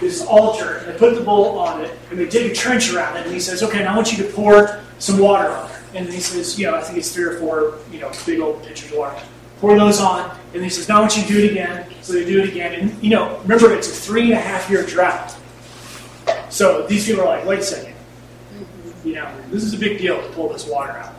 this 0.00 0.24
altar, 0.24 0.78
and 0.78 0.88
they 0.92 0.98
put 0.98 1.14
the 1.14 1.22
bowl 1.22 1.58
on 1.58 1.82
it, 1.82 1.96
and 2.10 2.18
they 2.18 2.28
dig 2.28 2.50
a 2.50 2.54
trench 2.54 2.92
around 2.92 3.16
it, 3.16 3.24
and 3.24 3.32
he 3.32 3.40
says, 3.40 3.62
Okay, 3.62 3.82
now 3.82 3.92
I 3.92 3.96
want 3.96 4.12
you 4.12 4.24
to 4.24 4.32
pour 4.32 4.80
some 4.98 5.18
water 5.18 5.48
on 5.48 5.70
it. 5.70 5.76
And 5.94 6.12
he 6.12 6.20
says, 6.20 6.58
You 6.58 6.70
know, 6.70 6.76
I 6.76 6.82
think 6.82 6.98
it's 6.98 7.12
three 7.12 7.24
or 7.24 7.38
four, 7.38 7.78
you 7.92 8.00
know, 8.00 8.10
big 8.26 8.40
old 8.40 8.62
pitchers 8.64 8.90
of 8.90 8.98
water. 8.98 9.22
Pour 9.60 9.78
those 9.78 10.00
on, 10.00 10.36
and 10.52 10.62
he 10.62 10.68
says, 10.68 10.88
Now 10.88 10.98
I 10.98 11.00
want 11.00 11.16
you 11.16 11.22
to 11.22 11.28
do 11.28 11.38
it 11.44 11.50
again. 11.52 11.90
So 12.02 12.12
they 12.12 12.24
do 12.24 12.42
it 12.42 12.48
again. 12.48 12.74
And, 12.74 13.02
you 13.02 13.10
know, 13.10 13.38
remember, 13.40 13.72
it's 13.72 13.88
a 13.88 13.92
three 13.92 14.24
and 14.24 14.32
a 14.32 14.40
half 14.40 14.68
year 14.68 14.84
drought. 14.84 15.36
So 16.54 16.86
these 16.86 17.04
people 17.04 17.22
are 17.22 17.36
like, 17.36 17.44
Wait 17.46 17.58
a 17.58 17.62
second. 17.62 17.94
You 19.04 19.14
know, 19.14 19.28
this 19.50 19.64
is 19.64 19.74
a 19.74 19.76
big 19.76 19.98
deal 19.98 20.22
to 20.22 20.28
pull 20.34 20.52
this 20.52 20.68
water 20.68 20.92
out. 20.92 21.12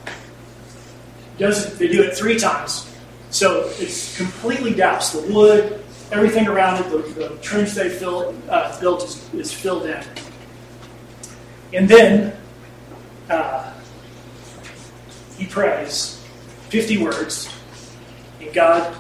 Does 1.38 1.78
they 1.78 1.90
do 1.90 2.02
it 2.04 2.16
three 2.16 2.40
times. 2.40 2.90
So 3.32 3.70
it's 3.74 4.16
completely 4.16 4.74
doused. 4.74 5.14
The 5.14 5.34
wood, 5.34 5.84
everything 6.10 6.48
around 6.48 6.86
it, 6.86 6.90
the, 6.90 7.28
the 7.28 7.36
trench 7.42 7.72
they 7.72 7.90
filled, 7.90 8.34
uh, 8.48 8.80
built 8.80 9.04
is, 9.04 9.34
is, 9.34 9.52
filled 9.52 9.88
in. 9.88 10.02
And 11.74 11.90
then 11.90 12.38
uh, 13.30 13.74
he 15.38 15.48
prays 15.48 16.26
50 16.70 17.04
words, 17.04 17.54
and 18.40 18.54
God 18.54 18.98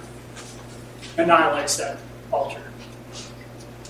annihilates 1.18 1.78
that 1.78 1.98
altar 2.30 2.62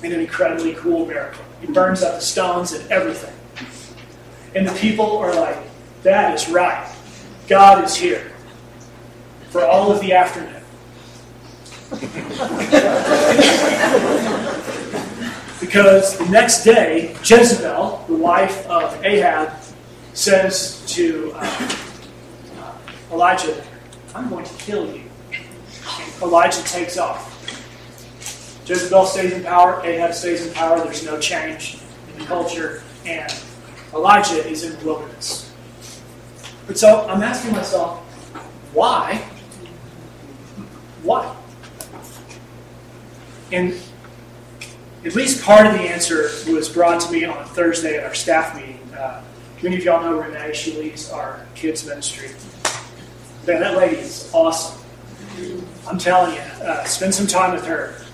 in 0.03 0.11
an 0.11 0.19
incredibly 0.19 0.75
cool 0.75 1.07
miracle. 1.07 1.44
He 1.61 1.67
burns 1.67 2.03
up 2.03 2.15
the 2.15 2.21
stones 2.21 2.73
and 2.73 2.91
everything. 2.91 3.33
And 4.55 4.67
the 4.67 4.73
people 4.73 5.17
are 5.17 5.33
like, 5.33 5.57
that 6.03 6.33
is 6.33 6.49
right. 6.49 6.93
God 7.47 7.83
is 7.83 7.95
here 7.95 8.31
for 9.49 9.65
all 9.65 9.91
of 9.91 9.99
the 10.01 10.13
afternoon. 10.13 10.51
because 15.59 16.17
the 16.17 16.25
next 16.29 16.63
day, 16.63 17.15
Jezebel, 17.23 18.05
the 18.07 18.15
wife 18.15 18.65
of 18.67 19.03
Ahab, 19.03 19.53
says 20.13 20.83
to 20.87 21.33
uh, 21.35 21.75
Elijah, 23.11 23.63
I'm 24.13 24.29
going 24.29 24.45
to 24.45 24.53
kill 24.55 24.93
you. 24.95 25.03
Elijah 26.21 26.63
takes 26.63 26.97
off. 26.97 27.34
Jezebel 28.65 29.05
stays 29.05 29.31
in 29.31 29.43
power, 29.43 29.81
Ahab 29.83 30.13
stays 30.13 30.45
in 30.45 30.53
power, 30.53 30.83
there's 30.83 31.05
no 31.05 31.19
change 31.19 31.77
in 32.13 32.19
the 32.19 32.25
culture, 32.25 32.83
and 33.05 33.31
Elijah 33.93 34.45
is 34.47 34.63
in 34.63 34.77
the 34.79 34.85
wilderness. 34.85 35.53
But 36.65 36.77
so 36.77 37.07
I'm 37.07 37.21
asking 37.21 37.51
myself, 37.51 37.99
why? 38.73 39.17
Why? 41.03 41.35
And 43.51 43.79
at 45.05 45.13
least 45.15 45.43
part 45.43 45.67
of 45.67 45.73
the 45.73 45.81
answer 45.81 46.23
was 46.51 46.67
brought 46.67 46.99
to 47.01 47.11
me 47.11 47.25
on 47.25 47.45
Thursday 47.45 47.97
at 47.97 48.05
our 48.05 48.15
staff 48.15 48.55
meeting. 48.55 48.79
Uh, 48.97 49.21
many 49.61 49.77
of 49.77 49.83
y'all 49.83 50.01
know 50.01 50.19
Renee, 50.19 50.53
she 50.53 50.75
leads 50.79 51.11
our 51.11 51.45
kids' 51.53 51.85
ministry. 51.85 52.29
Man, 53.45 53.61
that 53.61 53.77
lady 53.77 53.97
is 53.97 54.29
awesome. 54.33 54.81
I'm 55.87 55.99
telling 55.99 56.33
you, 56.33 56.41
uh, 56.41 56.83
spend 56.85 57.13
some 57.13 57.27
time 57.27 57.53
with 57.53 57.65
her. 57.65 58.04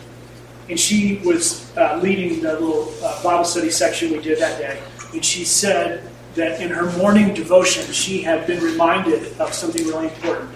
And 0.72 0.80
she 0.80 1.18
was 1.25 1.70
uh, 1.75 2.00
leading 2.01 2.40
the 2.42 2.54
little 2.54 2.94
uh, 3.04 3.22
Bible 3.22 3.44
study 3.44 3.70
section 3.70 4.10
we 4.10 4.22
did 4.22 4.40
that 4.40 4.58
day. 4.58 4.82
And 5.13 5.24
she 5.24 5.44
said 5.44 6.10
that 6.36 6.62
in 6.62 6.70
her 6.70 6.90
morning 6.98 7.34
devotion, 7.34 7.92
she 7.92 8.22
had 8.22 8.48
been 8.48 8.63
reminded 8.63 9.38
of 9.38 9.54
something 9.54 9.86
really 9.86 10.08
important. 10.08 10.50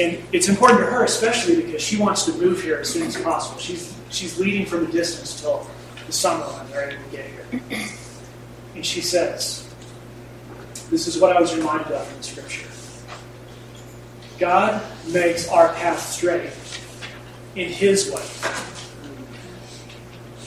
And 0.00 0.20
it's 0.32 0.48
important 0.48 0.80
to 0.80 0.86
her, 0.86 1.04
especially 1.04 1.62
because 1.62 1.80
she 1.80 1.96
wants 1.96 2.24
to 2.24 2.32
move 2.32 2.60
here 2.60 2.78
as 2.78 2.90
soon 2.92 3.06
as 3.06 3.16
possible. 3.16 3.60
She's, 3.60 3.96
she's 4.10 4.36
leading 4.36 4.66
from 4.66 4.84
a 4.84 4.90
distance 4.90 5.40
till 5.40 5.64
the 6.06 6.12
summer 6.12 6.44
when 6.44 6.68
they're 6.72 6.90
able 6.90 7.04
to 7.04 7.10
get 7.10 7.26
here. 7.26 7.80
And 8.74 8.84
she 8.84 9.00
says, 9.00 9.72
this 10.90 11.06
is 11.06 11.20
what 11.20 11.36
I 11.36 11.40
was 11.40 11.54
reminded 11.54 11.92
of 11.92 12.12
in 12.16 12.22
Scripture. 12.24 12.68
God 14.40 14.82
makes 15.06 15.48
our 15.48 15.72
path 15.74 16.00
straight 16.00 16.46
in 17.56 17.68
His 17.68 18.10
way. 18.10 18.22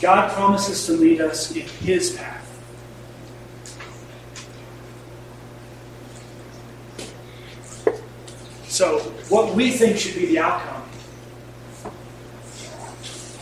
God 0.02 0.32
promises 0.32 0.86
to 0.86 0.94
lead 0.94 1.20
us 1.20 1.54
in 1.54 1.64
His 1.64 2.12
path. 2.12 2.46
So, 8.68 9.00
what 9.28 9.54
we 9.56 9.72
think 9.72 9.98
should 9.98 10.16
be 10.16 10.28
the 10.28 10.40
outcome 10.40 10.84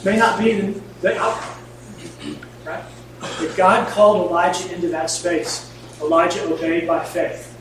may 0.04 0.18
not 0.18 0.40
be 0.40 0.82
the 1.02 1.18
outcome. 1.18 1.62
Right? 2.66 2.84
If 3.22 3.56
God 3.58 3.88
called 3.90 4.30
Elijah 4.30 4.74
into 4.74 4.88
that 4.90 5.10
space, 5.10 5.72
Elijah 6.02 6.44
obeyed 6.52 6.88
by 6.88 7.04
faith. 7.04 7.54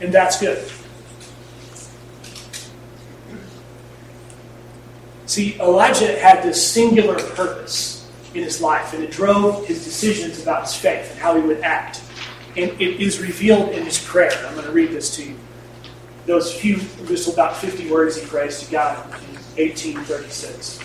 And 0.00 0.12
that's 0.12 0.40
good. 0.40 0.70
See, 5.30 5.54
Elijah 5.60 6.18
had 6.18 6.42
this 6.42 6.72
singular 6.72 7.14
purpose 7.14 8.04
in 8.34 8.42
his 8.42 8.60
life, 8.60 8.94
and 8.94 9.04
it 9.04 9.12
drove 9.12 9.64
his 9.64 9.84
decisions 9.84 10.42
about 10.42 10.62
his 10.62 10.74
faith 10.74 11.08
and 11.08 11.20
how 11.20 11.36
he 11.36 11.40
would 11.40 11.60
act. 11.60 12.02
And 12.56 12.72
it 12.80 13.00
is 13.00 13.20
revealed 13.20 13.68
in 13.68 13.84
his 13.84 13.96
prayer. 13.96 14.32
I'm 14.48 14.54
going 14.54 14.66
to 14.66 14.72
read 14.72 14.90
this 14.90 15.14
to 15.14 15.22
you. 15.22 15.36
Those 16.26 16.52
few, 16.52 16.78
just 17.06 17.32
about 17.32 17.56
50 17.56 17.88
words 17.88 18.20
he 18.20 18.26
prays 18.26 18.58
to 18.58 18.72
God 18.72 19.06
in 19.06 19.36
1836. 19.54 20.80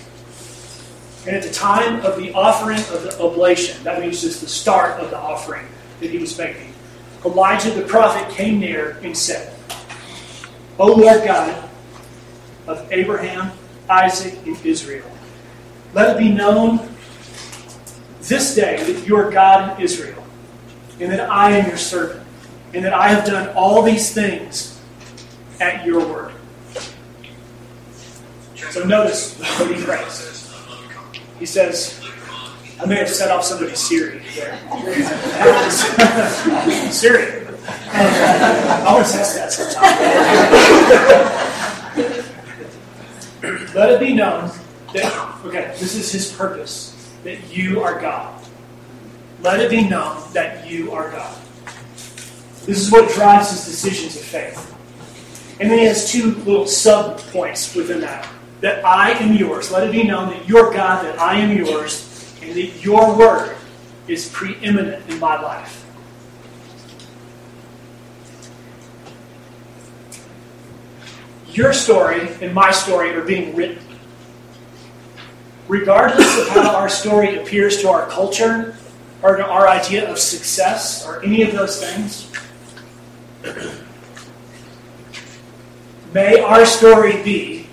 And 1.25 1.36
at 1.36 1.42
the 1.42 1.52
time 1.52 2.06
of 2.06 2.16
the 2.16 2.32
offering 2.34 2.78
of 2.78 3.02
the 3.02 3.20
oblation, 3.20 3.84
that 3.84 4.00
means 4.00 4.22
just 4.22 4.42
the 4.42 4.48
start 4.48 5.00
of 5.02 5.10
the 5.10 5.18
offering 5.18 5.66
that 6.02 6.12
he 6.12 6.20
was 6.20 6.38
making, 6.38 6.72
Elijah 7.25 7.72
the 7.72 7.82
prophet 7.82 8.30
came 8.30 8.60
near 8.60 9.00
and 9.02 9.18
said, 9.18 9.58
O 10.78 10.86
Lord 10.86 11.25
God 11.25 11.68
of 12.68 12.88
Abraham, 12.92 13.52
Isaac, 13.89 14.38
and 14.46 14.65
Israel, 14.65 15.10
let 15.94 16.15
it 16.15 16.20
be 16.20 16.30
known 16.30 16.89
this 18.22 18.56
day 18.56 18.77
that 18.92 19.08
you 19.08 19.15
are 19.15 19.32
God 19.32 19.77
in 19.77 19.84
Israel, 19.84 20.24
and 21.00 21.12
that 21.12 21.30
I 21.30 21.51
am 21.51 21.68
your 21.68 21.77
servant, 21.77 22.25
and 22.74 22.84
that 22.84 22.94
I 22.94 23.10
have 23.10 23.25
done 23.25 23.50
all 23.56 23.82
these 23.82 24.13
things 24.13 24.82
at 25.60 25.86
your 25.86 26.06
word. 26.08 26.34
So 28.72 28.84
notice 28.84 29.39
what 29.39 29.74
he 29.74 29.82
prays. 29.82 30.54
He 31.39 31.46
says, 31.46 32.01
I 32.82 32.86
may 32.86 32.96
have 32.96 33.10
set 33.10 33.32
off 33.32 33.46
somebody's 33.46 33.80
Siri 33.80 34.22
there. 34.36 34.60
Siri. 36.92 37.46
I 37.68 38.94
want 38.94 39.08
to 39.08 39.13
test 39.13 39.36
that 39.36 39.51
sometime. 39.51 41.51
Let 43.74 43.92
it 43.92 44.00
be 44.00 44.14
known 44.14 44.52
that, 44.94 45.42
okay, 45.46 45.75
this 45.80 45.96
is 45.96 46.12
his 46.12 46.32
purpose, 46.32 47.12
that 47.24 47.56
you 47.56 47.82
are 47.82 48.00
God. 48.00 48.44
Let 49.42 49.60
it 49.60 49.70
be 49.70 49.88
known 49.88 50.22
that 50.34 50.68
you 50.68 50.92
are 50.92 51.12
God. 51.12 51.38
This 52.66 52.80
is 52.80 52.92
what 52.92 53.12
drives 53.14 53.52
his 53.52 53.66
decisions 53.66 54.16
of 54.16 54.24
faith. 54.24 54.72
And 55.60 55.70
then 55.70 55.78
he 55.78 55.86
has 55.86 56.12
two 56.12 56.32
little 56.32 56.68
sub 56.68 57.20
points 57.20 57.75
within 57.75 58.02
that 58.02 58.28
that 58.62 58.84
I 58.84 59.12
am 59.12 59.34
yours. 59.34 59.72
Let 59.72 59.88
it 59.88 59.92
be 59.92 60.04
known 60.04 60.30
that 60.30 60.48
you're 60.48 60.74
God, 60.74 61.06
that 61.06 61.20
I 61.20 61.36
am 61.36 61.56
yours, 61.56 62.34
and 62.42 62.56
that 62.56 62.84
your 62.84 63.16
word 63.16 63.56
is 64.08 64.30
preeminent 64.30 65.08
in 65.10 65.20
my 65.20 65.40
life. 65.40 65.85
Your 71.55 71.71
story 71.71 72.27
and 72.41 72.53
my 72.53 72.69
story 72.71 73.13
are 73.13 73.21
being 73.21 73.55
written. 73.55 73.81
Regardless 75.69 76.38
of 76.38 76.50
how 76.50 76.75
our 76.75 76.89
story 76.89 77.38
appears 77.38 77.79
to 77.81 77.88
our 77.88 78.07
culture 78.07 78.75
or 79.21 79.38
to 79.38 79.45
our 79.45 79.65
idea 79.65 80.12
of 80.12 80.19
success 80.19 81.07
or 81.07 81.24
any 81.24 81.43
of 81.43 81.53
those 81.53 81.81
things, 81.81 82.29
may 86.13 86.41
our 86.41 86.65
story 86.65 87.24
be 87.24 87.69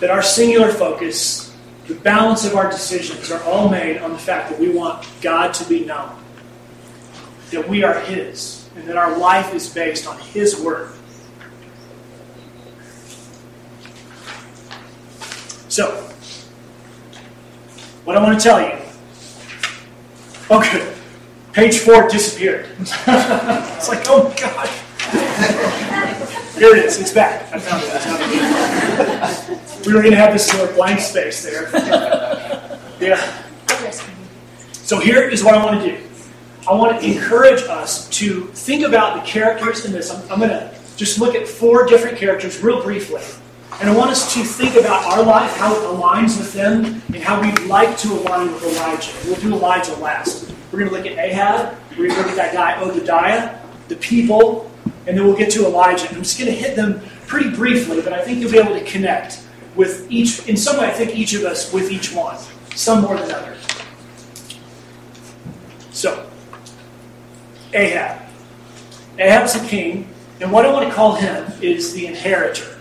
that 0.00 0.10
our 0.10 0.22
singular 0.22 0.70
focus, 0.70 1.56
the 1.86 1.94
balance 1.94 2.44
of 2.44 2.54
our 2.54 2.70
decisions 2.70 3.30
are 3.30 3.42
all 3.44 3.70
made 3.70 3.96
on 3.96 4.12
the 4.12 4.18
fact 4.18 4.50
that 4.50 4.60
we 4.60 4.68
want 4.68 5.08
God 5.22 5.54
to 5.54 5.64
be 5.64 5.86
known 5.86 6.14
that 7.50 7.66
we 7.66 7.82
are 7.82 7.98
His 8.00 8.59
and 8.74 8.86
that 8.86 8.96
our 8.96 9.18
life 9.18 9.54
is 9.54 9.68
based 9.68 10.06
on 10.06 10.18
His 10.18 10.60
Word. 10.60 10.92
So, 15.68 15.90
what 18.04 18.16
I 18.16 18.22
want 18.22 18.38
to 18.38 18.42
tell 18.42 18.60
you. 18.60 18.76
Oh, 20.50 20.58
okay, 20.58 20.92
page 21.52 21.78
four 21.78 22.08
disappeared. 22.08 22.66
it's 22.80 23.88
like, 23.88 24.04
oh 24.08 24.34
God. 24.40 24.68
Here 26.60 26.76
it 26.76 26.84
is. 26.84 27.00
It's 27.00 27.12
back. 27.12 27.50
I 27.54 27.58
found 27.58 27.82
it. 27.86 29.86
we 29.86 29.94
were 29.94 30.00
going 30.00 30.12
to 30.12 30.18
have 30.18 30.34
this 30.34 30.46
sort 30.46 30.68
of 30.68 30.76
blank 30.76 31.00
space 31.00 31.42
there. 31.42 31.70
yeah. 33.00 33.42
So 34.72 34.98
here 34.98 35.22
is 35.22 35.42
what 35.42 35.54
I 35.54 35.64
want 35.64 35.82
to 35.82 35.96
do. 35.96 36.09
I 36.68 36.74
want 36.74 37.00
to 37.00 37.06
encourage 37.06 37.62
us 37.62 38.08
to 38.10 38.46
think 38.48 38.86
about 38.86 39.16
the 39.16 39.30
characters 39.30 39.84
in 39.84 39.92
this. 39.92 40.10
I'm, 40.10 40.20
I'm 40.30 40.38
going 40.38 40.50
to 40.50 40.74
just 40.96 41.18
look 41.18 41.34
at 41.34 41.48
four 41.48 41.86
different 41.86 42.18
characters 42.18 42.62
real 42.62 42.82
briefly. 42.82 43.22
And 43.80 43.88
I 43.88 43.96
want 43.96 44.10
us 44.10 44.34
to 44.34 44.44
think 44.44 44.76
about 44.76 45.06
our 45.06 45.22
life, 45.22 45.56
how 45.56 45.74
it 45.74 45.82
aligns 45.82 46.36
with 46.36 46.52
them, 46.52 46.84
and 46.84 47.16
how 47.16 47.40
we'd 47.40 47.58
like 47.60 47.96
to 47.98 48.12
align 48.12 48.52
with 48.52 48.62
Elijah. 48.62 49.12
We'll 49.24 49.40
do 49.40 49.54
Elijah 49.54 49.94
last. 49.96 50.52
We're 50.70 50.80
going 50.80 50.90
to 50.90 50.96
look 50.96 51.06
at 51.06 51.18
Ahab. 51.18 51.78
We're 51.92 52.08
going 52.08 52.10
to 52.10 52.16
look 52.18 52.28
at 52.28 52.36
that 52.36 52.52
guy 52.52 52.80
Obadiah, 52.82 53.58
the 53.88 53.96
people, 53.96 54.70
and 55.06 55.16
then 55.16 55.24
we'll 55.24 55.36
get 55.36 55.50
to 55.52 55.64
Elijah. 55.64 56.08
I'm 56.10 56.22
just 56.22 56.38
going 56.38 56.52
to 56.52 56.56
hit 56.56 56.76
them 56.76 57.00
pretty 57.26 57.50
briefly, 57.50 58.02
but 58.02 58.12
I 58.12 58.22
think 58.22 58.40
you'll 58.40 58.52
be 58.52 58.58
able 58.58 58.74
to 58.74 58.84
connect 58.84 59.42
with 59.76 60.10
each, 60.10 60.46
in 60.46 60.56
some 60.56 60.78
way, 60.78 60.86
I 60.86 60.92
think 60.92 61.16
each 61.16 61.32
of 61.32 61.44
us 61.44 61.72
with 61.72 61.90
each 61.90 62.12
one, 62.12 62.36
some 62.74 63.02
more 63.02 63.16
than 63.16 63.30
others. 63.30 63.64
So, 65.92 66.29
Ahab. 67.72 68.20
Ahab's 69.18 69.54
a 69.54 69.66
king, 69.66 70.08
and 70.40 70.50
what 70.50 70.64
I 70.64 70.72
want 70.72 70.88
to 70.88 70.94
call 70.94 71.14
him 71.14 71.52
is 71.60 71.92
the 71.92 72.06
inheritor. 72.06 72.78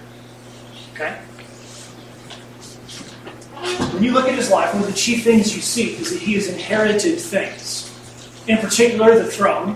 Okay? 0.93 1.17
When 3.93 4.03
you 4.03 4.12
look 4.12 4.27
at 4.27 4.36
his 4.36 4.50
life, 4.50 4.74
one 4.74 4.84
of 4.84 4.89
the 4.89 4.96
chief 4.96 5.24
things 5.24 5.55
you 5.55 5.62
see 5.62 5.96
is 5.96 6.12
that 6.12 6.22
he 6.22 6.34
has 6.36 6.48
inherited 6.48 7.19
things. 7.19 7.86
In 8.48 8.58
particular, 8.58 9.17
the 9.17 9.29
throne. 9.29 9.75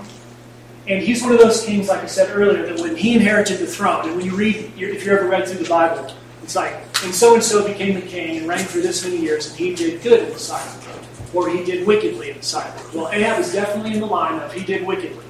And 0.88 1.02
he's 1.02 1.22
one 1.22 1.32
of 1.32 1.40
those 1.40 1.66
kings, 1.66 1.88
like 1.88 2.04
I 2.04 2.08
said 2.08 2.30
earlier, 2.36 2.66
that 2.66 2.82
when 2.82 2.96
he 2.96 3.16
inherited 3.16 3.60
the 3.60 3.68
throne, 3.68 4.06
and 4.08 4.16
when 4.18 4.26
you 4.26 4.36
read, 4.36 4.56
if 4.78 5.06
you 5.06 5.12
ever 5.14 5.28
read 5.28 5.48
through 5.48 5.64
the 5.64 5.70
Bible, 5.70 6.14
it's 6.42 6.56
like, 6.56 6.74
and 7.04 7.14
so 7.14 7.36
and 7.36 7.44
so 7.44 7.66
became 7.66 7.96
the 7.96 8.06
king 8.06 8.38
and 8.38 8.48
reigned 8.48 8.68
for 8.68 8.80
this 8.80 9.04
many 9.06 9.18
years, 9.18 9.50
and 9.50 9.58
he 9.58 9.74
did 9.76 10.02
good 10.02 10.28
in 10.28 10.30
the 10.34 10.40
sight 10.40 10.66
of 10.66 10.84
the 10.84 10.90
Lord, 10.90 11.06
or 11.34 11.50
he 11.50 11.64
did 11.64 11.86
wickedly 11.88 12.32
in 12.32 12.38
the 12.38 12.44
sight 12.44 12.68
of 12.76 12.92
the 12.92 12.98
Lord. 12.98 13.12
Well, 13.12 13.22
Ahab 13.22 13.40
is 13.40 13.52
definitely 13.54 13.94
in 13.94 14.00
the 14.00 14.06
line 14.06 14.40
of 14.40 14.54
he 14.54 14.64
did 14.64 14.86
wickedly 14.86 15.26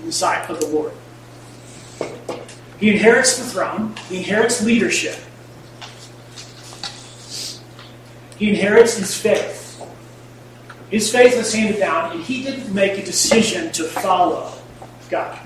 in 0.00 0.06
the 0.06 0.12
sight 0.12 0.48
of 0.50 0.60
the 0.60 0.66
Lord. 0.66 0.92
He 2.78 2.90
inherits 2.90 3.38
the 3.38 3.44
throne, 3.44 3.94
he 4.08 4.18
inherits 4.18 4.62
leadership, 4.62 5.16
he 8.36 8.50
inherits 8.50 8.96
his 8.96 9.16
faith. 9.16 9.62
His 10.90 11.10
faith 11.10 11.36
was 11.36 11.52
handed 11.52 11.78
down, 11.78 12.12
and 12.12 12.22
he 12.22 12.44
didn't 12.44 12.72
make 12.72 12.98
a 12.98 13.04
decision 13.04 13.72
to 13.72 13.84
follow 13.84 14.52
God. 15.08 15.38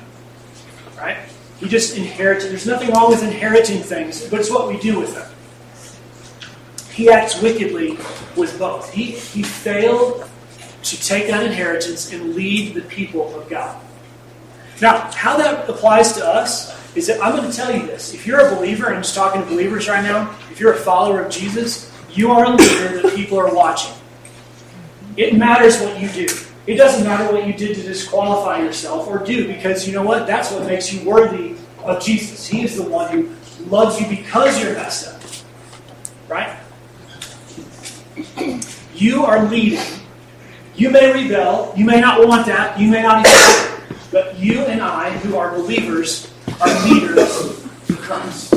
Right? 0.96 1.16
He 1.58 1.68
just 1.68 1.96
inherited. 1.96 2.50
There's 2.50 2.66
nothing 2.66 2.90
wrong 2.90 3.10
with 3.10 3.22
inheriting 3.22 3.80
things, 3.80 4.26
but 4.28 4.40
it's 4.40 4.50
what 4.50 4.68
we 4.68 4.78
do 4.78 4.98
with 4.98 5.14
them. 5.14 5.27
He 6.98 7.08
acts 7.08 7.40
wickedly 7.40 7.96
with 8.34 8.58
both. 8.58 8.92
He, 8.92 9.12
he 9.12 9.44
failed 9.44 10.28
to 10.82 11.00
take 11.00 11.28
that 11.28 11.46
inheritance 11.46 12.12
and 12.12 12.34
lead 12.34 12.74
the 12.74 12.80
people 12.80 13.40
of 13.40 13.48
God. 13.48 13.80
Now, 14.82 15.08
how 15.12 15.36
that 15.36 15.70
applies 15.70 16.14
to 16.14 16.26
us 16.26 16.76
is 16.96 17.06
that 17.06 17.22
I'm 17.22 17.36
going 17.36 17.48
to 17.48 17.56
tell 17.56 17.72
you 17.72 17.86
this. 17.86 18.14
If 18.14 18.26
you're 18.26 18.48
a 18.48 18.56
believer, 18.56 18.86
and 18.86 18.96
I'm 18.96 19.02
just 19.02 19.14
talking 19.14 19.40
to 19.40 19.46
believers 19.46 19.88
right 19.88 20.02
now, 20.02 20.36
if 20.50 20.58
you're 20.58 20.72
a 20.72 20.76
follower 20.76 21.20
of 21.22 21.30
Jesus, 21.30 21.96
you 22.10 22.32
are 22.32 22.46
a 22.46 22.50
leader 22.50 23.00
that 23.00 23.14
people 23.14 23.38
are 23.38 23.54
watching. 23.54 23.94
It 25.16 25.36
matters 25.36 25.80
what 25.80 26.00
you 26.00 26.08
do. 26.08 26.26
It 26.66 26.74
doesn't 26.74 27.04
matter 27.04 27.32
what 27.32 27.46
you 27.46 27.52
did 27.52 27.76
to 27.76 27.82
disqualify 27.82 28.58
yourself 28.58 29.06
or 29.06 29.24
do, 29.24 29.46
because 29.46 29.86
you 29.86 29.94
know 29.94 30.02
what? 30.02 30.26
That's 30.26 30.50
what 30.50 30.66
makes 30.66 30.92
you 30.92 31.08
worthy 31.08 31.54
of 31.84 32.02
Jesus. 32.02 32.44
He 32.48 32.64
is 32.64 32.74
the 32.74 32.82
one 32.82 33.12
who 33.12 33.36
loves 33.66 34.00
you 34.00 34.08
because 34.08 34.60
you're 34.60 34.74
messed 34.74 35.06
up. 35.06 35.22
Right? 36.28 36.58
You 38.98 39.24
are 39.24 39.44
leading. 39.44 39.78
You 40.74 40.90
may 40.90 41.12
rebel. 41.12 41.72
You 41.76 41.84
may 41.84 42.00
not 42.00 42.26
want 42.26 42.46
that. 42.46 42.80
You 42.80 42.90
may 42.90 43.00
not 43.00 43.24
even. 43.24 43.96
But 44.10 44.36
you 44.38 44.62
and 44.62 44.82
I, 44.82 45.10
who 45.18 45.36
are 45.36 45.52
believers, 45.52 46.32
are 46.60 46.88
leaders 46.88 47.64
Christ. 48.08 48.54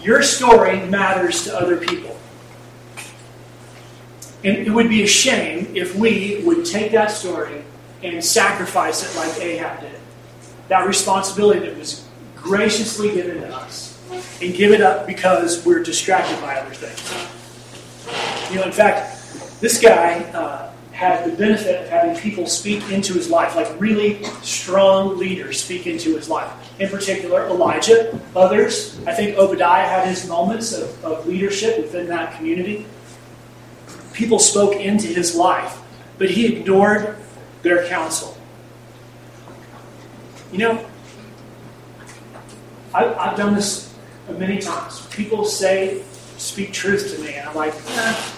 Your 0.00 0.22
story 0.22 0.86
matters 0.86 1.44
to 1.44 1.58
other 1.58 1.76
people. 1.76 2.16
And 4.42 4.56
it 4.56 4.70
would 4.70 4.88
be 4.88 5.02
a 5.02 5.06
shame 5.06 5.76
if 5.76 5.94
we 5.94 6.42
would 6.44 6.64
take 6.64 6.92
that 6.92 7.10
story 7.10 7.62
and 8.02 8.24
sacrifice 8.24 9.02
it 9.04 9.18
like 9.18 9.38
Ahab 9.38 9.80
did. 9.80 10.00
That 10.68 10.86
responsibility 10.86 11.60
that 11.60 11.76
was 11.76 12.08
graciously 12.36 13.12
given 13.12 13.42
to 13.42 13.54
us 13.54 14.00
and 14.40 14.54
give 14.54 14.72
it 14.72 14.80
up 14.80 15.06
because 15.06 15.66
we're 15.66 15.82
distracted 15.82 16.40
by 16.40 16.54
other 16.54 16.74
things. 16.74 17.39
You 18.50 18.56
know, 18.56 18.64
in 18.64 18.72
fact, 18.72 19.60
this 19.60 19.80
guy 19.80 20.20
uh, 20.32 20.72
had 20.92 21.30
the 21.30 21.36
benefit 21.36 21.82
of 21.82 21.88
having 21.88 22.16
people 22.16 22.46
speak 22.46 22.90
into 22.90 23.14
his 23.14 23.30
life, 23.30 23.56
like 23.56 23.68
really 23.80 24.22
strong 24.42 25.16
leaders 25.16 25.62
speak 25.62 25.86
into 25.86 26.16
his 26.16 26.28
life 26.28 26.50
in 26.80 26.88
particular, 26.88 27.46
Elijah. 27.46 28.18
Others, 28.34 28.98
I 29.06 29.14
think 29.14 29.36
Obadiah 29.36 29.86
had 29.86 30.08
his 30.08 30.26
moments 30.26 30.72
of, 30.72 31.04
of 31.04 31.26
leadership 31.26 31.78
within 31.78 32.08
that 32.08 32.36
community. 32.36 32.86
People 34.14 34.38
spoke 34.38 34.74
into 34.74 35.06
his 35.06 35.36
life, 35.36 35.78
but 36.18 36.30
he 36.30 36.56
ignored 36.56 37.16
their 37.62 37.86
counsel. 37.86 38.36
You 40.50 40.58
know, 40.58 40.86
I, 42.92 43.04
have 43.04 43.36
done 43.36 43.54
this 43.54 43.94
many 44.28 44.58
times. 44.58 45.06
People 45.06 45.44
say, 45.44 46.02
speak 46.50 46.72
truth 46.72 47.14
to 47.14 47.22
me, 47.22 47.34
and 47.34 47.48
I'm 47.48 47.54
like, 47.54 47.74
eh, 47.74 48.32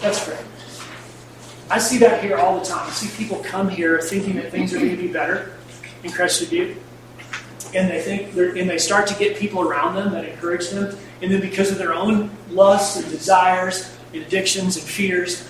that's 0.00 0.24
great. 0.24 0.38
I 1.68 1.78
see 1.78 1.98
that 1.98 2.22
here 2.22 2.36
all 2.36 2.58
the 2.58 2.64
time. 2.64 2.86
I 2.86 2.92
see 2.92 3.08
people 3.16 3.42
come 3.42 3.68
here 3.68 4.00
thinking 4.00 4.36
that 4.36 4.52
things 4.52 4.72
are 4.72 4.78
going 4.78 4.90
to 4.90 4.96
be 4.96 5.08
better 5.08 5.52
in 6.04 6.12
Crested 6.12 6.50
Butte 6.50 6.76
and 7.74 7.90
they 7.90 8.00
think 8.00 8.34
and 8.36 8.68
they 8.68 8.78
start 8.78 9.06
to 9.08 9.14
get 9.14 9.36
people 9.36 9.60
around 9.60 9.94
them 9.96 10.12
that 10.12 10.24
encourage 10.24 10.70
them, 10.70 10.96
and 11.22 11.32
then 11.32 11.40
because 11.40 11.70
of 11.70 11.78
their 11.78 11.92
own 11.92 12.30
lusts 12.50 12.96
and 12.96 13.10
desires 13.10 13.94
and 14.12 14.22
addictions 14.22 14.76
and 14.76 14.86
fears, 14.86 15.48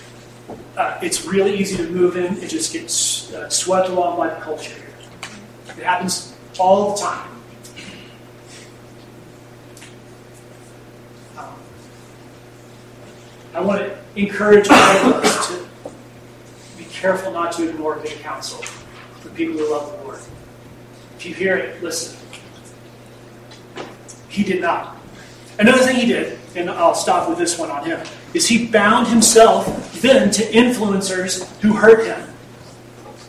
uh, 0.77 0.99
it's 1.03 1.25
really 1.25 1.57
easy 1.57 1.77
to 1.77 1.89
move 1.91 2.17
in 2.17 2.27
and 2.27 2.49
just 2.49 2.73
get 2.73 2.85
uh, 2.85 3.49
swept 3.49 3.89
along 3.89 4.17
by 4.17 4.29
the 4.29 4.41
culture. 4.41 4.75
It 5.77 5.85
happens 5.85 6.35
all 6.59 6.95
the 6.95 7.03
time. 7.03 7.36
I 13.57 13.61
want 13.61 13.81
to 13.81 13.99
encourage 14.17 14.69
all 14.69 14.77
of 14.77 15.25
us 15.25 15.49
to 15.49 15.65
be 16.77 16.85
careful 16.85 17.33
not 17.33 17.53
to 17.53 17.67
ignore 17.67 17.97
good 17.97 18.19
counsel 18.19 18.63
for 18.63 19.31
people 19.31 19.57
who 19.57 19.71
love 19.71 19.97
the 19.97 20.05
Lord. 20.05 20.21
If 21.17 21.25
you 21.25 21.33
hear 21.33 21.57
it, 21.57 21.83
listen. 21.83 22.19
He 24.29 24.45
did 24.45 24.61
not. 24.61 24.99
Another 25.59 25.79
thing 25.79 25.97
he 25.97 26.05
did, 26.05 26.39
and 26.55 26.69
I'll 26.69 26.95
stop 26.95 27.31
with 27.31 27.39
this 27.39 27.59
one 27.59 27.71
on 27.71 27.87
him, 27.87 27.99
is 28.35 28.47
he 28.47 28.67
bound 28.67 29.07
himself 29.07 30.03
then 30.03 30.31
to 30.33 30.43
influencers 30.43 31.49
who 31.63 31.73
hurt 31.73 32.07
him. 32.07 32.29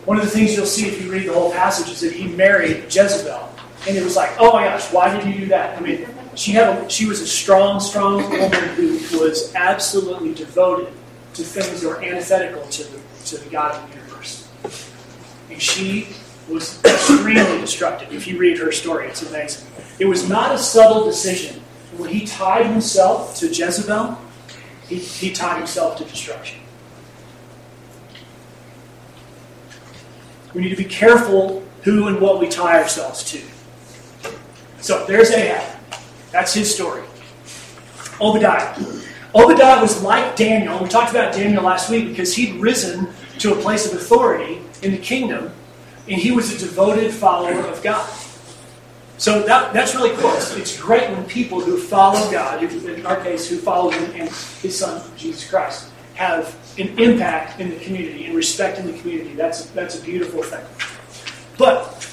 One 0.04 0.18
of 0.18 0.26
the 0.26 0.30
things 0.30 0.58
you'll 0.58 0.66
see 0.66 0.90
if 0.90 1.02
you 1.02 1.10
read 1.10 1.30
the 1.30 1.34
whole 1.34 1.54
passage 1.54 1.90
is 1.90 2.02
that 2.02 2.12
he 2.12 2.28
married 2.28 2.94
Jezebel. 2.94 3.48
And 3.88 3.96
it 3.96 4.04
was 4.04 4.18
like, 4.18 4.32
oh 4.40 4.52
my 4.52 4.66
gosh, 4.66 4.92
why 4.92 5.16
did 5.16 5.26
you 5.26 5.40
do 5.40 5.46
that? 5.48 5.78
I 5.78 5.82
mean, 5.82 6.06
she 6.38 6.52
had 6.52 6.70
a, 6.70 6.90
she 6.90 7.08
was 7.08 7.20
a 7.20 7.28
strong, 7.28 7.80
strong 7.80 8.22
woman 8.30 8.70
who 8.76 9.20
was 9.20 9.54
absolutely 9.56 10.34
devoted 10.34 10.94
to 11.34 11.44
things 11.44 11.82
that 11.82 11.88
were 11.88 12.04
antithetical 12.04 12.62
to 12.68 12.84
the, 12.84 13.00
to 13.26 13.38
the 13.38 13.50
God 13.50 13.76
of 13.76 13.90
the 13.90 13.98
universe. 13.98 14.48
And 15.50 15.62
she 15.62 16.10
was 16.48 16.84
extremely 16.86 17.60
destructive. 17.60 18.14
If 18.14 18.28
you 18.28 18.38
read 18.38 18.60
her 18.60 18.72
story, 18.72 19.08
it's 19.08 19.28
amazing. 19.28 19.68
It 20.00 20.06
was 20.06 20.30
not 20.30 20.54
a 20.54 20.60
subtle 20.60 21.06
decision. 21.06 21.62
When 21.98 22.10
he 22.10 22.26
tied 22.26 22.68
himself 22.68 23.36
to 23.38 23.48
Jezebel, 23.48 24.18
he, 24.88 24.98
he 24.98 25.32
tied 25.32 25.58
himself 25.58 25.98
to 25.98 26.06
destruction. 26.06 26.60
We 30.54 30.62
need 30.62 30.70
to 30.70 30.76
be 30.76 30.86
careful 30.86 31.64
who 31.82 32.08
and 32.08 32.22
what 32.22 32.40
we 32.40 32.48
tie 32.48 32.82
ourselves 32.82 33.24
to. 33.32 33.42
So 34.80 35.06
there's 35.06 35.32
Ahab. 35.32 35.77
That's 36.32 36.54
his 36.54 36.74
story. 36.74 37.04
Obadiah. 38.20 38.76
Obadiah 39.36 39.82
was 39.82 40.02
like 40.02 40.36
Daniel. 40.36 40.82
We 40.82 40.90
talked 40.90 41.12
about 41.12 41.34
Daniel 41.34 41.64
last 41.64 41.90
week 41.90 42.08
because 42.08 42.36
he'd 42.36 42.56
risen 42.56 43.08
to 43.40 43.54
a 43.54 43.62
place 43.62 43.92
of 43.92 44.00
authority 44.00 44.62
in 44.82 44.92
the 44.92 44.98
kingdom, 44.98 45.52
and 46.08 46.20
he 46.20 46.32
was 46.32 46.54
a 46.54 46.58
devoted 46.58 47.12
follower 47.14 47.60
of 47.60 47.82
God. 47.84 48.10
So 49.18 49.42
that, 49.44 49.74
that's 49.74 49.96
really 49.96 50.16
cool. 50.18 50.32
It's, 50.34 50.80
great 50.80 51.10
when 51.10 51.26
people 51.26 51.60
who 51.60 51.78
follow 51.78 52.32
God, 52.32 52.62
in 52.64 53.06
our 53.06 53.20
case, 53.22 53.50
who 53.50 53.58
follow 53.58 53.90
Him 53.90 54.04
and 54.14 54.30
His 54.30 54.78
Son, 54.78 55.02
Jesus 55.18 55.50
Christ, 55.50 55.90
have 56.14 56.56
an 56.78 56.98
impact 57.00 57.60
in 57.60 57.70
the 57.72 57.78
community 57.78 58.26
and 58.26 58.36
respect 58.36 58.78
in 58.78 58.86
the 58.86 58.98
community. 59.00 59.34
That's, 59.34 59.66
that's 59.72 60.00
a 60.00 60.04
beautiful 60.04 60.44
thing. 60.44 60.64
But 61.58 62.08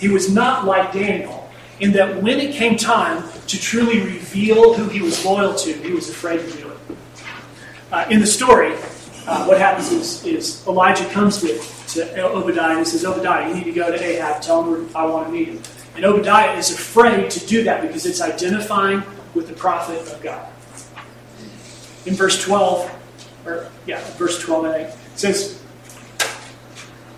he 0.00 0.08
was 0.08 0.32
not 0.32 0.64
like 0.64 0.92
Daniel 0.92 1.45
in 1.80 1.92
that 1.92 2.22
when 2.22 2.40
it 2.40 2.54
came 2.54 2.76
time 2.76 3.22
to 3.46 3.60
truly 3.60 4.00
reveal 4.00 4.74
who 4.74 4.88
he 4.88 5.02
was 5.02 5.24
loyal 5.24 5.54
to, 5.54 5.72
he 5.72 5.92
was 5.92 6.08
afraid 6.08 6.40
to 6.40 6.56
do 6.56 6.70
it. 6.70 6.76
Uh, 7.92 8.06
in 8.10 8.20
the 8.20 8.26
story, 8.26 8.72
uh, 9.26 9.44
what 9.46 9.58
happens 9.58 9.92
is, 9.92 10.24
is 10.24 10.66
Elijah 10.66 11.08
comes 11.10 11.42
with 11.42 11.76
to 11.88 12.24
Obadiah 12.24 12.76
and 12.76 12.86
says, 12.86 13.04
Obadiah, 13.04 13.48
you 13.48 13.54
need 13.54 13.64
to 13.64 13.72
go 13.72 13.90
to 13.90 14.02
Ahab, 14.02 14.42
tell 14.42 14.62
him 14.62 14.88
I 14.94 15.06
want 15.06 15.26
to 15.26 15.32
meet 15.32 15.48
him. 15.48 15.62
And 15.94 16.04
Obadiah 16.04 16.56
is 16.56 16.70
afraid 16.70 17.30
to 17.30 17.46
do 17.46 17.64
that 17.64 17.82
because 17.82 18.06
it's 18.06 18.20
identifying 18.20 19.02
with 19.34 19.48
the 19.48 19.54
prophet 19.54 20.00
of 20.12 20.20
God. 20.22 20.46
In 22.04 22.14
verse 22.14 22.42
12, 22.42 22.90
or 23.46 23.70
yeah, 23.86 24.02
verse 24.12 24.40
12, 24.40 24.64
I 24.64 24.72
think, 24.72 24.88
it 24.88 25.18
says, 25.18 25.62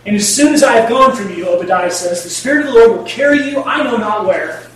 And 0.09 0.17
as 0.17 0.27
soon 0.27 0.55
as 0.55 0.63
I 0.63 0.73
have 0.81 0.89
gone 0.89 1.15
from 1.15 1.35
you, 1.35 1.47
Obadiah 1.47 1.91
says, 1.91 2.25
the 2.25 2.31
Spirit 2.31 2.65
of 2.65 2.73
the 2.73 2.79
Lord 2.79 2.97
will 2.97 3.05
carry 3.05 3.51
you, 3.51 3.63
I 3.63 3.83
know 3.85 3.99
not 3.99 4.25
where. 4.25 4.67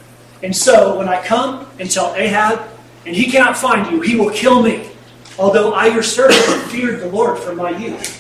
And 0.43 0.55
so 0.55 0.99
when 0.99 1.09
I 1.09 1.25
come 1.25 1.67
and 1.81 1.91
tell 1.91 2.15
Ahab, 2.15 2.69
and 3.07 3.17
he 3.17 3.31
cannot 3.31 3.57
find 3.57 3.91
you, 3.91 4.03
he 4.03 4.15
will 4.15 4.29
kill 4.29 4.63
me, 4.63 4.91
although 5.39 5.73
I, 5.73 5.87
your 5.87 6.03
servant, 6.03 6.71
feared 6.71 7.01
the 7.01 7.07
Lord 7.07 7.39
from 7.39 7.57
my 7.57 7.71
youth. 7.71 8.19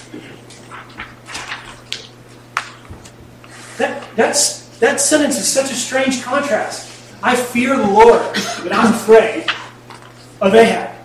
That, 3.76 4.08
that's, 4.16 4.78
that 4.78 4.98
sentence 4.98 5.38
is 5.38 5.46
such 5.46 5.70
a 5.70 5.74
strange 5.74 6.22
contrast. 6.22 7.12
I 7.22 7.36
fear 7.36 7.76
the 7.76 7.88
Lord, 7.88 8.22
but 8.62 8.72
I'm 8.72 8.94
afraid 8.94 9.50
of 10.40 10.54
Ahab. 10.54 10.96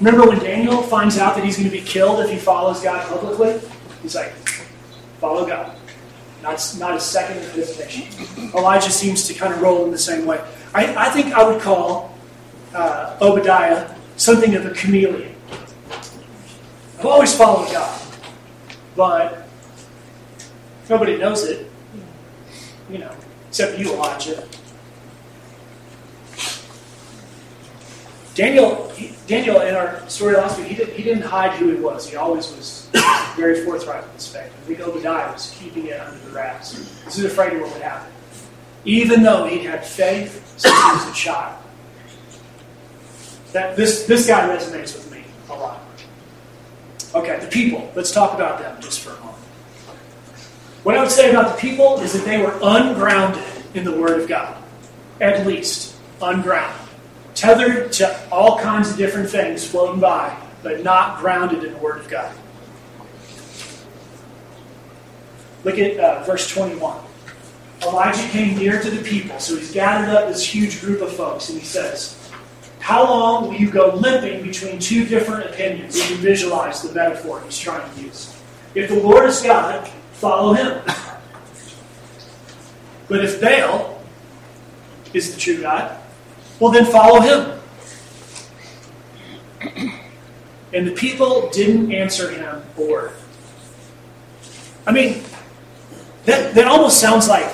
Remember 0.00 0.26
when 0.26 0.38
Daniel 0.38 0.80
finds 0.80 1.18
out 1.18 1.36
that 1.36 1.44
he's 1.44 1.58
going 1.58 1.68
to 1.68 1.76
be 1.76 1.84
killed 1.84 2.20
if 2.20 2.30
he 2.30 2.38
follows 2.38 2.82
God 2.82 3.06
publicly? 3.10 3.60
He's 4.00 4.14
like, 4.14 4.32
follow 5.20 5.46
God. 5.46 5.76
Not, 6.42 6.76
not 6.78 6.96
a 6.96 7.00
second 7.00 7.42
hesitation. 7.52 8.06
Elijah 8.54 8.90
seems 8.90 9.26
to 9.26 9.34
kind 9.34 9.52
of 9.52 9.60
roll 9.60 9.84
in 9.84 9.90
the 9.90 9.98
same 9.98 10.24
way. 10.24 10.40
I, 10.72 10.94
I 10.94 11.10
think 11.10 11.34
I 11.34 11.46
would 11.48 11.60
call 11.60 12.16
uh, 12.74 13.16
Obadiah 13.20 13.92
something 14.16 14.54
of 14.54 14.66
a 14.66 14.70
chameleon. 14.70 15.34
I've 16.98 17.06
always 17.06 17.34
followed 17.34 17.70
God, 17.72 18.00
but 18.96 19.48
nobody 20.88 21.16
knows 21.16 21.44
it, 21.44 21.70
you 22.90 22.98
know, 22.98 23.14
except 23.48 23.78
you, 23.78 23.92
Elijah. 23.92 24.46
Daniel, 28.38 28.88
he, 28.90 29.12
Daniel, 29.26 29.62
in 29.62 29.74
our 29.74 30.08
story 30.08 30.36
last 30.36 30.60
week, 30.60 30.68
he, 30.68 30.76
did, 30.76 30.90
he 30.90 31.02
didn't 31.02 31.24
hide 31.24 31.58
who 31.58 31.72
he 31.72 31.80
was. 31.80 32.08
He 32.08 32.14
always 32.14 32.48
was 32.52 32.88
very 33.34 33.64
forthright 33.64 34.04
with 34.04 34.14
his 34.14 34.28
faith. 34.28 34.44
I 34.44 34.64
think 34.64 34.78
Obadiah 34.78 35.32
was 35.32 35.56
keeping 35.58 35.86
it 35.86 36.00
under 36.00 36.16
the 36.20 36.30
wraps. 36.30 36.70
He 37.00 37.22
was 37.22 37.24
afraid 37.24 37.54
of 37.54 37.62
what 37.62 37.72
would 37.72 37.82
happen. 37.82 38.12
Even 38.84 39.24
though 39.24 39.46
he'd 39.46 39.64
had 39.64 39.84
faith 39.84 40.56
since 40.56 40.72
he 40.72 40.92
was 40.92 41.08
a 41.08 41.12
child. 41.14 41.60
That, 43.54 43.76
this, 43.76 44.06
this 44.06 44.28
guy 44.28 44.48
resonates 44.48 44.94
with 44.94 45.10
me 45.10 45.24
a 45.50 45.54
lot. 45.54 45.80
Okay, 47.16 47.40
the 47.40 47.48
people. 47.48 47.90
Let's 47.96 48.12
talk 48.12 48.34
about 48.34 48.60
them 48.60 48.80
just 48.80 49.00
for 49.00 49.10
a 49.10 49.18
moment. 49.18 49.34
What 50.84 50.96
I 50.96 51.00
would 51.00 51.10
say 51.10 51.30
about 51.30 51.56
the 51.56 51.60
people 51.60 51.98
is 51.98 52.12
that 52.12 52.24
they 52.24 52.40
were 52.40 52.56
ungrounded 52.62 53.42
in 53.74 53.82
the 53.82 53.98
Word 53.98 54.20
of 54.20 54.28
God. 54.28 54.56
At 55.20 55.44
least, 55.44 55.96
ungrounded 56.22 56.87
tethered 57.38 57.92
to 57.92 58.28
all 58.32 58.58
kinds 58.58 58.90
of 58.90 58.96
different 58.96 59.30
things 59.30 59.64
floating 59.64 60.00
by, 60.00 60.36
but 60.64 60.82
not 60.82 61.20
grounded 61.20 61.62
in 61.62 61.72
the 61.72 61.78
Word 61.78 62.00
of 62.00 62.08
God. 62.08 62.34
Look 65.62 65.78
at 65.78 65.98
uh, 65.98 66.24
verse 66.24 66.50
21. 66.52 66.98
Elijah 67.82 68.28
came 68.30 68.58
near 68.58 68.82
to 68.82 68.90
the 68.90 69.02
people, 69.04 69.38
so 69.38 69.56
he's 69.56 69.70
gathered 69.70 70.12
up 70.12 70.28
this 70.28 70.44
huge 70.44 70.80
group 70.80 71.00
of 71.00 71.12
folks, 71.12 71.48
and 71.48 71.58
he 71.58 71.64
says, 71.64 72.28
How 72.80 73.04
long 73.04 73.44
will 73.48 73.54
you 73.54 73.70
go 73.70 73.94
limping 73.94 74.42
between 74.42 74.80
two 74.80 75.04
different 75.04 75.48
opinions? 75.48 75.96
You 75.96 76.16
can 76.16 76.16
visualize 76.16 76.82
the 76.82 76.92
metaphor 76.92 77.40
he's 77.44 77.58
trying 77.58 77.88
to 77.94 78.00
use. 78.00 78.36
If 78.74 78.88
the 78.88 78.98
Lord 78.98 79.26
is 79.26 79.40
God, 79.42 79.88
follow 80.12 80.54
him. 80.54 80.82
But 83.08 83.24
if 83.24 83.40
Baal 83.40 84.02
is 85.14 85.34
the 85.34 85.40
true 85.40 85.62
God, 85.62 85.97
well, 86.60 86.72
then 86.72 86.84
follow 86.86 87.20
him. 87.20 87.60
And 90.72 90.86
the 90.86 90.92
people 90.92 91.48
didn't 91.50 91.92
answer 91.92 92.30
him 92.30 92.62
word. 92.76 93.12
I 94.86 94.92
mean, 94.92 95.22
that, 96.24 96.54
that 96.54 96.66
almost 96.66 97.00
sounds 97.00 97.28
like 97.28 97.46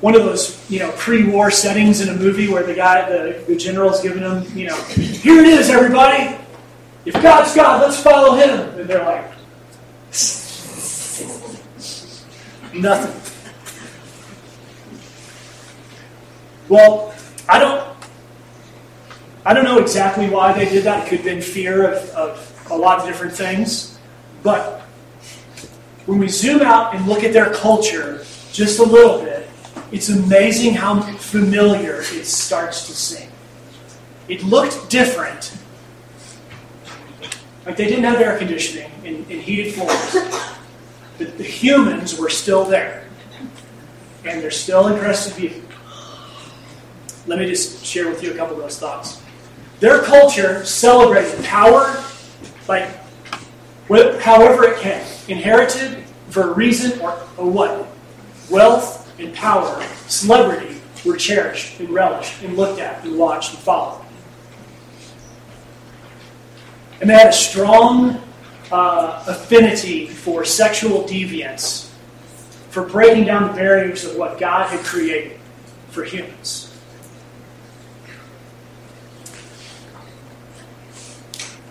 one 0.00 0.14
of 0.14 0.24
those, 0.24 0.70
you 0.70 0.78
know, 0.78 0.92
pre-war 0.92 1.50
settings 1.50 2.00
in 2.00 2.08
a 2.08 2.14
movie 2.14 2.48
where 2.48 2.62
the 2.62 2.74
guy, 2.74 3.08
the, 3.08 3.44
the 3.46 3.56
general's 3.56 4.00
giving 4.00 4.22
them, 4.22 4.46
you 4.56 4.66
know, 4.66 4.76
here 4.84 5.40
it 5.40 5.48
is, 5.48 5.70
everybody. 5.70 6.36
If 7.04 7.14
God's 7.22 7.54
God, 7.54 7.82
let's 7.82 8.00
follow 8.00 8.36
him. 8.36 8.78
And 8.78 8.88
they're 8.88 9.04
like, 9.04 9.32
nothing. 12.74 13.14
Well, 16.68 17.14
I 17.48 17.58
don't 17.58 17.97
I 19.48 19.54
don't 19.54 19.64
know 19.64 19.78
exactly 19.78 20.28
why 20.28 20.52
they 20.52 20.68
did 20.68 20.84
that. 20.84 21.06
It 21.06 21.08
could 21.08 21.18
have 21.20 21.24
been 21.24 21.40
fear 21.40 21.90
of, 21.90 22.10
of 22.10 22.66
a 22.70 22.76
lot 22.76 22.98
of 22.98 23.06
different 23.06 23.32
things. 23.32 23.98
But 24.42 24.82
when 26.04 26.18
we 26.18 26.28
zoom 26.28 26.60
out 26.60 26.94
and 26.94 27.08
look 27.08 27.24
at 27.24 27.32
their 27.32 27.50
culture 27.54 28.26
just 28.52 28.78
a 28.78 28.82
little 28.82 29.22
bit, 29.22 29.48
it's 29.90 30.10
amazing 30.10 30.74
how 30.74 31.00
familiar 31.00 32.02
it 32.02 32.26
starts 32.26 32.88
to 32.88 32.92
seem. 32.92 33.30
It 34.28 34.42
looked 34.42 34.90
different. 34.90 35.56
Like 37.64 37.78
they 37.78 37.86
didn't 37.86 38.04
have 38.04 38.20
air 38.20 38.36
conditioning 38.36 38.90
and, 39.02 39.16
and 39.30 39.40
heated 39.40 39.72
floors. 39.72 40.44
But 41.16 41.38
the 41.38 41.44
humans 41.44 42.18
were 42.18 42.28
still 42.28 42.66
there. 42.66 43.08
And 44.26 44.42
they're 44.42 44.50
still 44.50 44.88
in 44.88 44.98
Crested 44.98 45.36
Butte. 45.38 45.64
Let 47.26 47.38
me 47.38 47.46
just 47.46 47.82
share 47.82 48.10
with 48.10 48.22
you 48.22 48.32
a 48.32 48.36
couple 48.36 48.54
of 48.54 48.60
those 48.60 48.78
thoughts. 48.78 49.22
Their 49.80 50.02
culture 50.02 50.64
celebrated 50.64 51.44
power, 51.44 52.02
like 52.66 52.88
however 54.20 54.64
it 54.64 54.80
came, 54.80 55.04
inherited 55.28 56.04
for 56.30 56.50
a 56.50 56.52
reason 56.52 57.00
or, 57.00 57.12
or 57.36 57.50
what. 57.50 57.86
Wealth 58.50 59.12
and 59.20 59.34
power, 59.34 59.84
celebrity 60.06 60.80
were 61.04 61.16
cherished 61.16 61.78
and 61.80 61.90
relished 61.90 62.42
and 62.42 62.56
looked 62.56 62.80
at 62.80 63.04
and 63.04 63.18
watched 63.18 63.50
and 63.50 63.58
followed. 63.62 64.04
And 67.00 67.08
they 67.08 67.14
had 67.14 67.28
a 67.28 67.32
strong 67.32 68.20
uh, 68.72 69.24
affinity 69.26 70.06
for 70.06 70.44
sexual 70.44 71.04
deviance, 71.04 71.90
for 72.70 72.84
breaking 72.84 73.24
down 73.24 73.48
the 73.48 73.54
barriers 73.54 74.04
of 74.04 74.16
what 74.16 74.38
God 74.38 74.68
had 74.70 74.84
created 74.84 75.38
for 75.90 76.04
humans. 76.04 76.67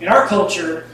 In 0.00 0.06
our 0.06 0.26
culture, 0.26 0.86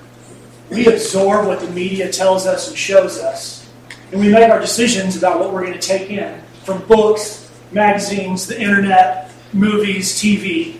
we 0.70 0.86
absorb 0.86 1.46
what 1.46 1.60
the 1.60 1.70
media 1.70 2.10
tells 2.10 2.46
us 2.46 2.68
and 2.68 2.76
shows 2.76 3.18
us, 3.18 3.68
and 4.10 4.20
we 4.20 4.28
make 4.28 4.50
our 4.50 4.60
decisions 4.60 5.16
about 5.16 5.40
what 5.40 5.52
we're 5.52 5.66
going 5.66 5.78
to 5.78 5.86
take 5.86 6.10
in 6.10 6.40
from 6.64 6.86
books, 6.86 7.50
magazines, 7.70 8.46
the 8.46 8.58
internet, 8.58 9.30
movies, 9.52 10.14
TV, 10.14 10.78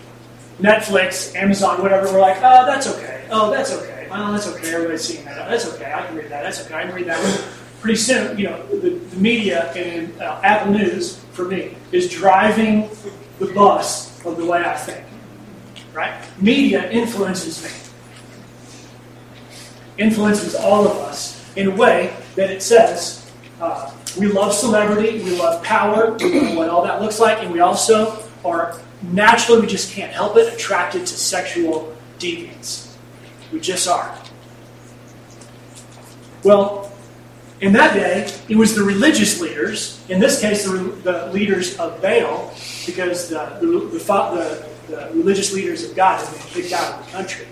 Netflix, 0.59 1.35
Amazon, 1.35 1.83
whatever. 1.83 2.11
We're 2.11 2.21
like, 2.21 2.37
oh, 2.37 2.65
that's 2.65 2.87
okay. 2.87 3.27
Oh, 3.29 3.51
that's 3.51 3.71
okay. 3.71 4.07
Oh, 4.09 4.31
that's 4.31 4.47
okay. 4.47 4.73
Everybody's 4.73 5.03
seeing 5.03 5.23
that. 5.25 5.47
That's 5.47 5.67
okay. 5.73 5.93
I 5.93 6.07
can 6.07 6.15
read 6.15 6.29
that. 6.29 6.41
That's 6.43 6.65
okay. 6.65 6.73
I 6.73 6.83
can 6.85 6.95
read 6.95 7.07
that. 7.07 7.45
Pretty 7.81 7.97
soon, 7.97 8.39
you 8.39 8.45
know, 8.45 8.65
the, 8.67 8.89
the 8.89 9.17
media 9.17 9.71
and 9.73 10.19
uh, 10.19 10.39
Apple 10.43 10.73
News, 10.73 11.17
for 11.33 11.45
me, 11.45 11.75
is 11.91 12.09
driving 12.09 12.89
the 13.37 13.47
bus 13.53 14.25
of 14.25 14.37
the 14.37 14.45
way 14.45 14.63
I 14.63 14.75
think. 14.75 15.05
Right? 15.93 16.13
Media 16.41 16.89
influences 16.89 17.63
me 17.63 17.84
influences 19.97 20.55
all 20.55 20.87
of 20.87 20.97
us 20.97 21.41
in 21.55 21.67
a 21.67 21.75
way 21.75 22.15
that 22.35 22.49
it 22.49 22.61
says 22.61 23.31
uh, 23.61 23.91
we 24.17 24.27
love 24.27 24.53
celebrity, 24.53 25.23
we 25.23 25.37
love 25.37 25.63
power, 25.63 26.11
what 26.55 26.69
all 26.69 26.83
that 26.83 27.01
looks 27.01 27.19
like, 27.19 27.39
and 27.39 27.51
we 27.51 27.59
also 27.59 28.23
are 28.43 28.79
naturally, 29.01 29.61
we 29.61 29.67
just 29.67 29.91
can't 29.91 30.11
help 30.11 30.37
it, 30.37 30.53
attracted 30.53 31.01
to 31.01 31.13
sexual 31.13 31.95
deviance. 32.19 32.95
We 33.51 33.59
just 33.59 33.87
are. 33.87 34.17
Well, 36.43 36.91
in 37.61 37.73
that 37.73 37.93
day, 37.93 38.31
it 38.49 38.55
was 38.55 38.75
the 38.75 38.83
religious 38.83 39.39
leaders, 39.41 40.03
in 40.09 40.19
this 40.19 40.41
case, 40.41 40.65
the, 40.65 40.77
the 40.77 41.31
leaders 41.31 41.77
of 41.79 42.01
Baal, 42.01 42.53
because 42.85 43.29
the, 43.29 43.57
the, 43.61 43.67
the, 43.97 44.67
the, 44.87 45.09
religious 45.13 45.53
leaders 45.53 45.83
of 45.89 45.95
God 45.95 46.19
had 46.19 46.31
been 46.31 46.47
kicked 46.47 46.73
out 46.73 46.99
of 46.99 47.05
the 47.05 47.11
country 47.11 47.47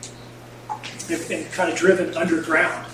and, 1.09 1.31
and 1.31 1.51
kind 1.51 1.71
of 1.71 1.77
driven 1.77 2.15
underground. 2.15 2.87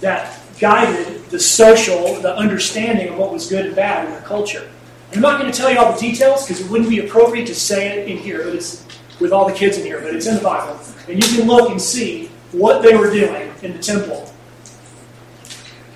That 0.00 0.40
guided 0.58 1.24
the 1.30 1.38
social, 1.40 2.20
the 2.20 2.34
understanding 2.36 3.08
of 3.08 3.18
what 3.18 3.32
was 3.32 3.48
good 3.48 3.66
and 3.66 3.76
bad 3.76 4.06
in 4.06 4.14
the 4.14 4.20
culture. 4.20 4.70
I'm 5.12 5.20
not 5.20 5.40
going 5.40 5.50
to 5.50 5.56
tell 5.56 5.70
you 5.70 5.78
all 5.78 5.92
the 5.92 5.98
details 5.98 6.46
because 6.46 6.60
it 6.60 6.70
wouldn't 6.70 6.90
be 6.90 7.00
appropriate 7.00 7.46
to 7.46 7.54
say 7.54 7.98
it 7.98 8.08
in 8.08 8.18
here, 8.18 8.44
but 8.44 8.54
it's 8.54 8.86
with 9.18 9.32
all 9.32 9.48
the 9.48 9.54
kids 9.54 9.76
in 9.76 9.84
here, 9.84 10.00
but 10.00 10.14
it's 10.14 10.26
in 10.26 10.36
the 10.36 10.40
Bible. 10.40 10.78
And 11.08 11.22
you 11.22 11.36
can 11.36 11.48
look 11.48 11.70
and 11.70 11.80
see 11.80 12.30
what 12.52 12.82
they 12.82 12.96
were 12.96 13.10
doing 13.10 13.52
in 13.62 13.72
the 13.72 13.78
temple 13.78 14.32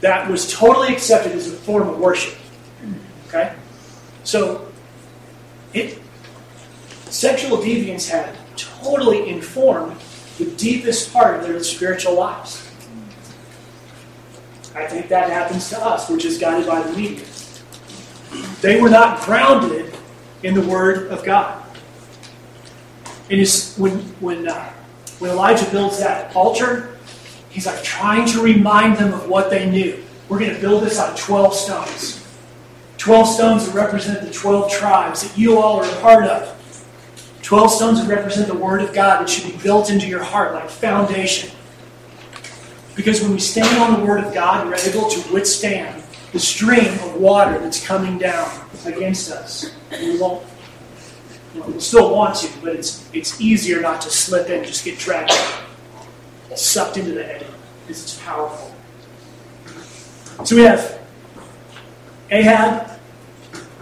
that 0.01 0.31
was 0.31 0.53
totally 0.53 0.93
accepted 0.93 1.33
as 1.33 1.49
a 1.49 1.53
form 1.53 1.89
of 1.89 1.99
worship. 1.99 2.39
Okay? 3.29 3.55
So, 4.23 4.71
it, 5.73 5.99
sexual 7.07 7.59
deviance 7.59 8.09
had 8.09 8.37
totally 8.57 9.29
informed 9.29 9.97
the 10.39 10.47
deepest 10.57 11.13
part 11.13 11.41
of 11.41 11.47
their 11.47 11.63
spiritual 11.63 12.15
lives. 12.15 12.71
I 14.75 14.87
think 14.87 15.09
that 15.09 15.31
happens 15.31 15.69
to 15.71 15.81
us. 15.81 16.11
We're 16.11 16.19
just 16.19 16.41
guided 16.41 16.67
by 16.67 16.83
the 16.83 16.93
media. 16.97 17.25
They 18.61 18.81
were 18.81 18.91
not 18.91 19.21
grounded 19.21 19.97
in 20.43 20.55
the 20.55 20.67
Word 20.67 21.09
of 21.09 21.25
God. 21.25 21.63
And 23.31 23.49
when 23.79 23.99
when 24.21 24.49
uh, 24.49 24.73
when 25.19 25.31
Elijah 25.31 25.71
builds 25.71 25.99
that 25.99 26.35
altar, 26.35 26.99
he's 27.51 27.67
like 27.67 27.83
trying 27.83 28.27
to 28.29 28.43
remind 28.43 28.99
them 28.99 29.15
of 29.15 29.29
what 29.29 29.49
they 29.49 29.71
knew. 29.71 30.03
We're 30.29 30.39
going 30.39 30.55
to 30.55 30.61
build 30.61 30.83
this 30.83 30.99
on 30.99 31.17
12 31.17 31.55
stones. 31.55 32.21
12 32.99 33.29
stones 33.29 33.67
that 33.67 33.75
represent 33.75 34.27
the 34.27 34.33
12 34.33 34.73
tribes 34.73 35.23
that 35.23 35.39
you 35.39 35.59
all 35.59 35.81
are 35.81 35.85
a 35.85 36.01
part 36.01 36.25
of. 36.25 36.54
12 37.45 37.71
stones 37.71 38.01
that 38.01 38.09
represent 38.09 38.49
the 38.49 38.57
Word 38.57 38.81
of 38.81 38.93
God 38.95 39.21
that 39.21 39.29
should 39.29 39.53
be 39.53 39.57
built 39.63 39.91
into 39.91 40.09
your 40.09 40.23
heart 40.23 40.55
like 40.55 40.69
foundation. 40.69 41.51
Because 42.97 43.21
when 43.21 43.33
we 43.33 43.39
stand 43.39 43.79
on 43.79 44.01
the 44.01 44.07
Word 44.07 44.25
of 44.25 44.33
God, 44.33 44.67
we're 44.67 44.77
able 44.77 45.09
to 45.11 45.33
withstand 45.33 46.03
the 46.33 46.41
stream 46.41 46.93
of 46.95 47.17
water 47.17 47.59
that's 47.59 47.87
coming 47.87 48.19
down 48.19 48.51
against 48.87 49.31
us. 49.31 49.73
We 49.93 50.19
won't 50.19 50.45
we'll 51.55 51.81
still 51.81 52.13
want 52.13 52.37
to, 52.37 52.49
but 52.63 52.75
it's 52.75 53.09
it's 53.13 53.41
easier 53.41 53.81
not 53.81 54.01
to 54.01 54.11
slip 54.11 54.49
in 54.49 54.59
and 54.59 54.67
just 54.67 54.85
get 54.85 54.99
dragged 54.99 55.33
sucked 56.57 56.97
into 56.97 57.13
the 57.13 57.35
eddy 57.35 57.47
because 57.83 58.03
it's 58.03 58.19
powerful. 58.21 58.75
So 60.45 60.57
we 60.57 60.63
have 60.63 61.01
Ahab, 62.31 62.99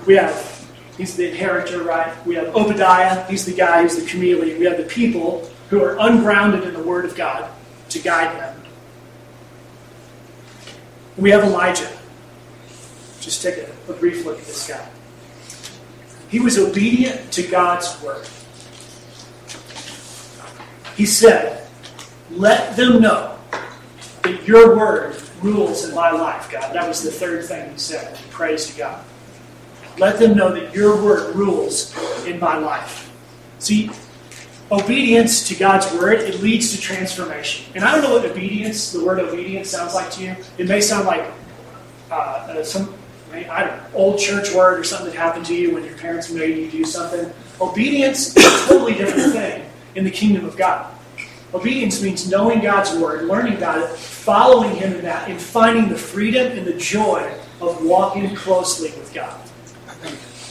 we 0.07 0.15
have 0.15 0.52
he's 1.03 1.17
the 1.17 1.31
inheritor, 1.31 1.83
right? 1.83 2.15
We 2.25 2.37
have 2.37 2.55
Obadiah, 2.55 3.27
he's 3.27 3.45
the 3.45 3.53
guy 3.53 3.83
who's 3.83 3.97
the 3.97 4.09
chameleon. 4.09 4.57
We 4.61 4.67
have 4.67 4.77
the 4.77 4.85
people 4.85 5.51
who 5.69 5.83
are 5.83 5.99
ungrounded 5.99 6.63
in 6.63 6.75
the 6.75 6.83
Word 6.83 7.05
of 7.05 7.17
God 7.17 7.51
to 7.89 7.99
guide 7.99 8.37
them. 8.37 8.63
We 11.17 11.31
have 11.31 11.43
Elijah. 11.43 11.91
Just 13.21 13.43
take 13.43 13.57
a, 13.57 13.69
a 13.89 13.95
brief 13.95 14.25
look 14.25 14.39
at 14.39 14.45
this 14.45 14.69
guy. 14.69 14.89
He 16.29 16.39
was 16.39 16.57
obedient 16.57 17.33
to 17.33 17.43
God's 17.49 18.01
word. 18.01 18.27
He 20.97 21.05
said, 21.05 21.67
Let 22.31 22.77
them 22.77 23.03
know 23.03 23.37
that 24.23 24.47
your 24.47 24.77
word 24.77 25.21
rules 25.43 25.89
in 25.89 25.95
my 25.97 26.13
life, 26.13 26.49
God. 26.51 26.73
That 26.73 26.87
was 26.87 27.03
the 27.03 27.11
third 27.11 27.45
thing 27.45 27.73
he 27.73 27.79
said. 27.79 28.17
Praise 28.31 28.69
to 28.69 28.79
God. 28.79 29.05
Let 29.99 30.19
them 30.19 30.37
know 30.37 30.53
that 30.53 30.75
your 30.75 31.03
word 31.03 31.35
rules 31.37 31.95
in 32.25 32.41
my 32.41 32.57
life. 32.57 33.13
See, 33.59 33.91
obedience 34.71 35.47
to 35.49 35.55
God's 35.55 35.93
word, 35.93 36.21
it 36.21 36.41
leads 36.41 36.75
to 36.75 36.81
transformation. 36.81 37.71
And 37.75 37.85
I 37.85 37.93
don't 37.93 38.03
know 38.03 38.15
what 38.15 38.25
obedience, 38.25 38.93
the 38.93 39.05
word 39.05 39.21
obedience, 39.21 39.71
sounds 39.71 39.95
like 39.95 40.11
to 40.13 40.23
you. 40.23 40.37
It 40.59 40.67
may 40.67 40.81
sound 40.81 41.07
like 41.07 41.25
uh, 42.11 42.15
uh 42.15 42.65
some 42.65 42.95
I 43.33 43.65
don't 43.65 43.77
know, 43.77 43.85
old 43.95 44.19
church 44.19 44.53
word 44.53 44.81
or 44.81 44.85
something 44.85 45.07
that 45.07 45.17
happened 45.17 45.47
to 45.47 45.55
you 45.55 45.75
when 45.75 45.85
your 45.85 45.97
parents 45.97 46.31
made 46.31 46.59
you 46.59 46.71
do 46.71 46.85
something. 46.85 47.33
Obedience 47.61 48.37
is 48.37 48.45
a 48.45 48.67
totally 48.69 48.95
different 48.95 49.33
thing 49.33 49.65
in 49.95 50.05
the 50.05 50.11
kingdom 50.11 50.45
of 50.45 50.57
God. 50.57 50.93
Obedience 51.55 52.03
means 52.03 52.31
knowing 52.31 52.61
God's 52.61 52.95
word, 52.97 53.25
learning 53.25 53.57
about 53.57 53.79
it, 53.79 53.97
following 53.97 54.75
Him 54.77 54.95
in 54.95 55.03
that, 55.03 55.29
and 55.29 55.41
finding 55.41 55.89
the 55.89 55.97
freedom 55.97 56.57
and 56.57 56.67
the 56.67 56.75
joy 56.75 57.35
of 57.61 57.85
walking 57.85 58.35
closely 58.35 58.91
with 58.91 59.13
God. 59.15 59.39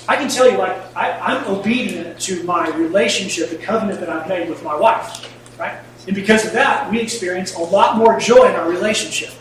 I 0.08 0.16
can 0.16 0.30
tell 0.30 0.50
you, 0.50 0.58
like, 0.58 0.78
I, 0.96 1.38
am 1.38 1.46
obedient 1.46 2.20
to 2.22 2.44
my 2.44 2.68
relationship, 2.70 3.50
the 3.50 3.58
covenant 3.58 4.00
that 4.00 4.10
I've 4.10 4.28
made 4.28 4.50
with 4.50 4.64
my 4.64 4.76
wife, 4.76 5.30
right? 5.60 5.80
And 6.08 6.16
because 6.16 6.46
of 6.46 6.54
that, 6.54 6.90
we 6.90 7.00
experience 7.00 7.56
a 7.56 7.60
lot 7.62 7.98
more 7.98 8.20
joy 8.20 8.50
in 8.50 8.56
our 8.56 8.70
relationship. 8.70 9.32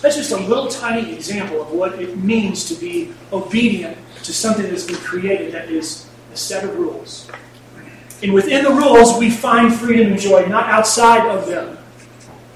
That's 0.00 0.16
just 0.16 0.32
a 0.32 0.36
little 0.36 0.68
tiny 0.68 1.14
example 1.14 1.62
of 1.62 1.70
what 1.70 2.00
it 2.00 2.16
means 2.16 2.68
to 2.68 2.74
be 2.74 3.12
obedient 3.32 3.96
to 4.24 4.32
something 4.32 4.68
that's 4.68 4.86
been 4.86 4.96
created 4.96 5.52
that 5.52 5.70
is 5.70 6.08
a 6.32 6.36
set 6.36 6.64
of 6.64 6.76
rules. 6.76 7.30
And 8.22 8.34
within 8.34 8.64
the 8.64 8.70
rules, 8.70 9.18
we 9.18 9.30
find 9.30 9.72
freedom 9.72 10.12
and 10.12 10.20
joy, 10.20 10.46
not 10.46 10.68
outside 10.68 11.26
of 11.28 11.46
them. 11.46 11.78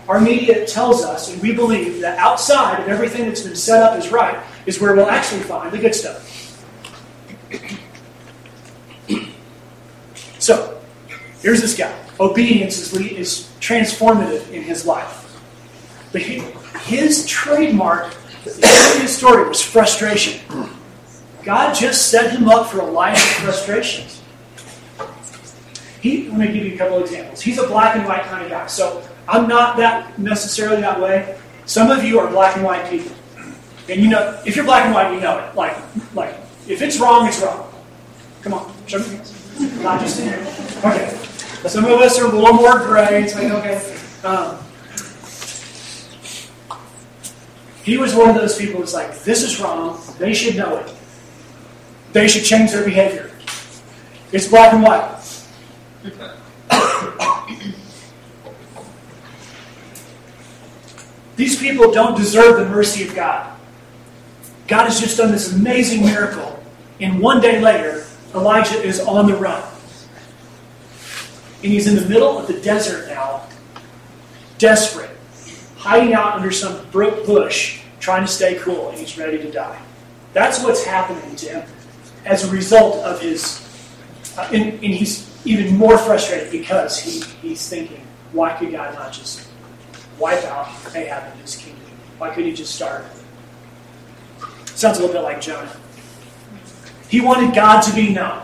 Our 0.09 0.21
media 0.21 0.67
tells 0.67 1.03
us, 1.03 1.33
and 1.33 1.41
we 1.41 1.55
believe, 1.55 2.01
that 2.03 2.19
outside 2.19 2.81
of 2.81 2.89
everything 2.89 3.27
that's 3.27 3.41
been 3.41 3.57
set 3.57 3.83
up 3.83 3.97
as 3.97 4.11
right 4.11 4.39
is 4.67 4.81
where 4.81 4.95
we'll 4.95 5.09
actually 5.09 5.41
find 5.43 5.73
the 5.73 5.79
good 5.79 5.95
stuff. 5.95 6.24
So, 10.39 10.81
here's 11.41 11.61
this 11.61 11.77
guy. 11.77 11.93
Obedience 12.21 12.79
is, 12.79 12.95
is 12.95 13.51
transformative 13.61 14.51
in 14.53 14.63
his 14.63 14.85
life. 14.85 15.21
But 16.13 16.23
he, 16.23 16.41
his 16.81 17.27
trademark 17.27 18.15
his 18.45 19.17
story 19.17 19.49
was 19.49 19.63
frustration. 19.63 20.41
God 21.45 21.75
just 21.75 22.11
set 22.11 22.33
him 22.33 22.49
up 22.49 22.69
for 22.69 22.81
a 22.81 22.85
life 22.85 23.17
of 23.17 23.45
frustrations. 23.45 24.23
He, 26.01 26.29
let 26.29 26.39
me 26.39 26.47
give 26.47 26.67
you 26.67 26.75
a 26.75 26.77
couple 26.77 27.01
examples. 27.01 27.41
He's 27.41 27.59
a 27.59 27.67
black 27.67 27.97
and 27.97 28.07
white 28.07 28.23
kind 28.25 28.45
of 28.45 28.51
guy. 28.51 28.67
So 28.67 29.07
I'm 29.27 29.49
not 29.49 29.79
that 29.79 30.19
necessarily 30.19 30.83
that 30.83 31.01
way. 31.01 31.39
Some 31.65 31.91
of 31.91 32.05
you 32.05 32.19
are 32.19 32.29
black 32.29 32.57
and 32.57 32.65
white 32.65 32.89
people. 32.91 33.13
And 33.89 34.01
you 34.01 34.09
know, 34.09 34.41
if 34.47 34.57
you're 34.57 34.65
black 34.65 34.85
and 34.85 34.95
white, 34.95 35.15
you 35.15 35.21
know 35.21 35.39
it. 35.39 35.55
Like, 35.55 35.77
like 36.15 36.37
if 36.69 36.83
it's 36.83 36.99
wrong, 36.99 37.27
it's 37.27 37.41
wrong. 37.41 37.73
Come 38.43 38.55
on, 38.55 38.73
show 38.87 38.99
me. 38.99 39.21
Not 39.83 40.01
just 40.01 40.21
here. 40.21 40.47
Okay. 40.79 41.17
Some 41.69 41.85
of 41.85 42.01
us 42.01 42.19
are 42.19 42.27
a 42.27 42.29
little 42.29 42.53
more 42.53 42.79
gray. 42.79 43.23
It's 43.23 43.35
like, 43.35 43.51
okay. 43.51 43.97
Um, 44.25 44.59
He 47.85 47.97
was 47.99 48.15
one 48.15 48.31
of 48.31 48.35
those 48.37 48.57
people 48.57 48.81
who's 48.81 48.95
like, 48.95 49.21
this 49.25 49.43
is 49.43 49.61
wrong. 49.61 50.01
They 50.19 50.33
should 50.33 50.57
know 50.57 50.79
it. 50.79 50.91
They 52.15 52.27
should 52.29 52.45
change 52.45 52.73
their 52.73 52.83
behavior. 52.83 53.31
It's 54.33 54.49
black 54.49 54.73
and 54.73 54.83
white. 54.83 55.21
These 61.37 61.59
people 61.59 61.93
don't 61.93 62.17
deserve 62.17 62.59
the 62.59 62.65
mercy 62.71 63.07
of 63.07 63.15
God. 63.15 63.55
God 64.67 64.85
has 64.85 64.99
just 64.99 65.19
done 65.19 65.31
this 65.31 65.53
amazing 65.53 66.07
miracle. 66.07 66.54
And 67.05 67.21
one 67.21 67.43
day 67.43 67.61
later, 67.61 68.07
Elijah 68.35 68.83
is 68.83 68.99
on 68.99 69.27
the 69.27 69.37
run. 69.37 69.63
And 71.63 71.71
he's 71.71 71.87
in 71.87 71.97
the 71.97 72.09
middle 72.09 72.39
of 72.39 72.47
the 72.47 72.59
desert 72.61 73.09
now, 73.09 73.47
desperate 74.57 75.11
hiding 75.77 76.15
out 76.15 76.33
under 76.33 76.51
some 76.51 76.83
brook 76.91 77.27
bush, 77.27 77.83
trying 78.01 78.23
to 78.23 78.33
stay 78.33 78.55
cool, 78.55 78.89
and 78.89 78.99
he's 78.99 79.19
ready 79.19 79.37
to 79.37 79.51
die. 79.51 79.79
That's 80.33 80.63
what's 80.63 80.83
happening 80.83 81.37
to 81.37 81.47
him 81.47 81.69
as 82.25 82.43
a 82.43 82.51
result 82.51 83.05
of 83.05 83.21
his. 83.21 83.61
Uh, 84.39 84.49
and, 84.51 84.73
and, 84.73 84.95
he's 84.95 85.31
even 85.47 85.77
more 85.77 85.99
frustrated 85.99 86.51
because 86.51 86.99
he, 86.99 87.21
he's 87.47 87.69
thinking, 87.69 88.01
why 88.33 88.55
could 88.55 88.73
God 88.73 88.95
not 88.95 89.13
just 89.13 89.47
wipe 90.19 90.43
out 90.45 90.69
Ahab 90.95 91.31
and 91.31 91.41
his 91.43 91.55
kingdom? 91.55 91.83
Why 92.17 92.31
couldn't 92.31 92.49
he 92.49 92.57
just 92.57 92.75
start? 92.75 93.05
Sounds 94.75 94.97
a 94.97 95.03
little 95.03 95.15
bit 95.15 95.21
like 95.23 95.43
Jonah. 95.43 95.77
He 97.15 97.21
wanted 97.21 97.55
God 97.55 97.81
to 97.83 97.95
be 97.95 98.13
known. 98.13 98.43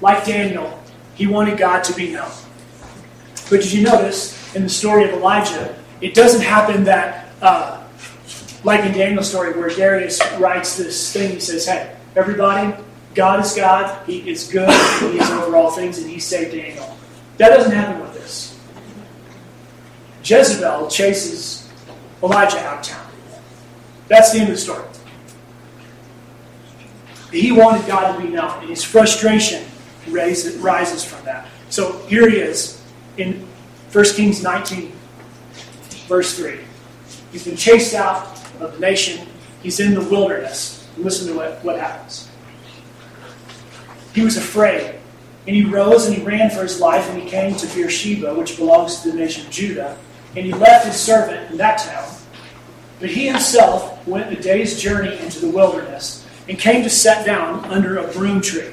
Like 0.00 0.24
Daniel, 0.24 0.80
he 1.16 1.26
wanted 1.26 1.58
God 1.58 1.82
to 1.82 1.92
be 1.94 2.12
known. 2.12 2.30
But 3.50 3.62
did 3.62 3.72
you 3.72 3.82
notice 3.82 4.54
in 4.54 4.62
the 4.62 4.68
story 4.68 5.02
of 5.02 5.10
Elijah, 5.10 5.76
it 6.00 6.14
doesn't 6.14 6.42
happen 6.42 6.84
that, 6.84 7.28
uh, 7.42 7.82
like 8.62 8.84
in 8.84 8.92
Daniel's 8.92 9.28
story, 9.28 9.58
where 9.58 9.68
Darius 9.68 10.20
writes 10.38 10.76
this 10.76 11.12
thing, 11.12 11.32
he 11.32 11.40
says, 11.40 11.66
Hey, 11.66 11.96
everybody, 12.14 12.72
God 13.16 13.44
is 13.44 13.52
God, 13.52 14.06
He 14.06 14.30
is 14.30 14.46
good, 14.46 14.70
He 15.00 15.18
is 15.18 15.28
over 15.30 15.56
all 15.56 15.72
things, 15.72 15.98
and 15.98 16.08
He 16.08 16.20
saved 16.20 16.52
Daniel. 16.52 16.96
That 17.38 17.48
doesn't 17.48 17.72
happen 17.72 18.00
with 18.00 18.14
this. 18.14 18.56
Jezebel 20.22 20.88
chases 20.88 21.68
Elijah 22.22 22.60
out 22.60 22.78
of 22.78 22.84
town. 22.84 23.10
That's 24.06 24.30
the 24.30 24.38
end 24.38 24.50
of 24.50 24.54
the 24.54 24.60
story. 24.60 24.84
He 27.40 27.52
wanted 27.52 27.86
God 27.86 28.16
to 28.16 28.22
be 28.22 28.28
known, 28.28 28.60
and 28.60 28.70
his 28.70 28.82
frustration 28.82 29.66
raises, 30.08 30.56
rises 30.56 31.04
from 31.04 31.24
that. 31.24 31.48
So 31.68 31.98
here 32.06 32.28
he 32.28 32.38
is 32.38 32.82
in 33.18 33.46
1 33.92 34.04
Kings 34.14 34.42
19, 34.42 34.92
verse 36.06 36.36
3. 36.36 36.60
He's 37.32 37.44
been 37.44 37.56
chased 37.56 37.94
out 37.94 38.26
of 38.60 38.74
the 38.74 38.78
nation, 38.80 39.26
he's 39.62 39.80
in 39.80 39.94
the 39.94 40.00
wilderness. 40.00 40.88
Listen 40.96 41.28
to 41.28 41.34
what, 41.34 41.62
what 41.62 41.78
happens. 41.78 42.30
He 44.14 44.22
was 44.22 44.38
afraid, 44.38 44.98
and 45.46 45.54
he 45.54 45.64
rose 45.64 46.06
and 46.06 46.16
he 46.16 46.22
ran 46.22 46.48
for 46.48 46.62
his 46.62 46.80
life, 46.80 47.06
and 47.10 47.20
he 47.20 47.28
came 47.28 47.54
to 47.56 47.66
Beersheba, 47.66 48.34
which 48.34 48.56
belongs 48.56 49.02
to 49.02 49.10
the 49.10 49.16
nation 49.16 49.44
of 49.44 49.52
Judah, 49.52 49.98
and 50.34 50.46
he 50.46 50.52
left 50.52 50.86
his 50.86 50.96
servant 50.96 51.50
in 51.50 51.58
that 51.58 51.78
town. 51.78 52.10
But 52.98 53.10
he 53.10 53.26
himself 53.26 54.06
went 54.06 54.32
a 54.32 54.40
day's 54.40 54.80
journey 54.80 55.18
into 55.18 55.40
the 55.40 55.50
wilderness 55.50 56.25
and 56.48 56.58
came 56.58 56.82
to 56.82 56.90
set 56.90 57.26
down 57.26 57.64
under 57.66 57.98
a 57.98 58.06
broom 58.12 58.40
tree. 58.40 58.70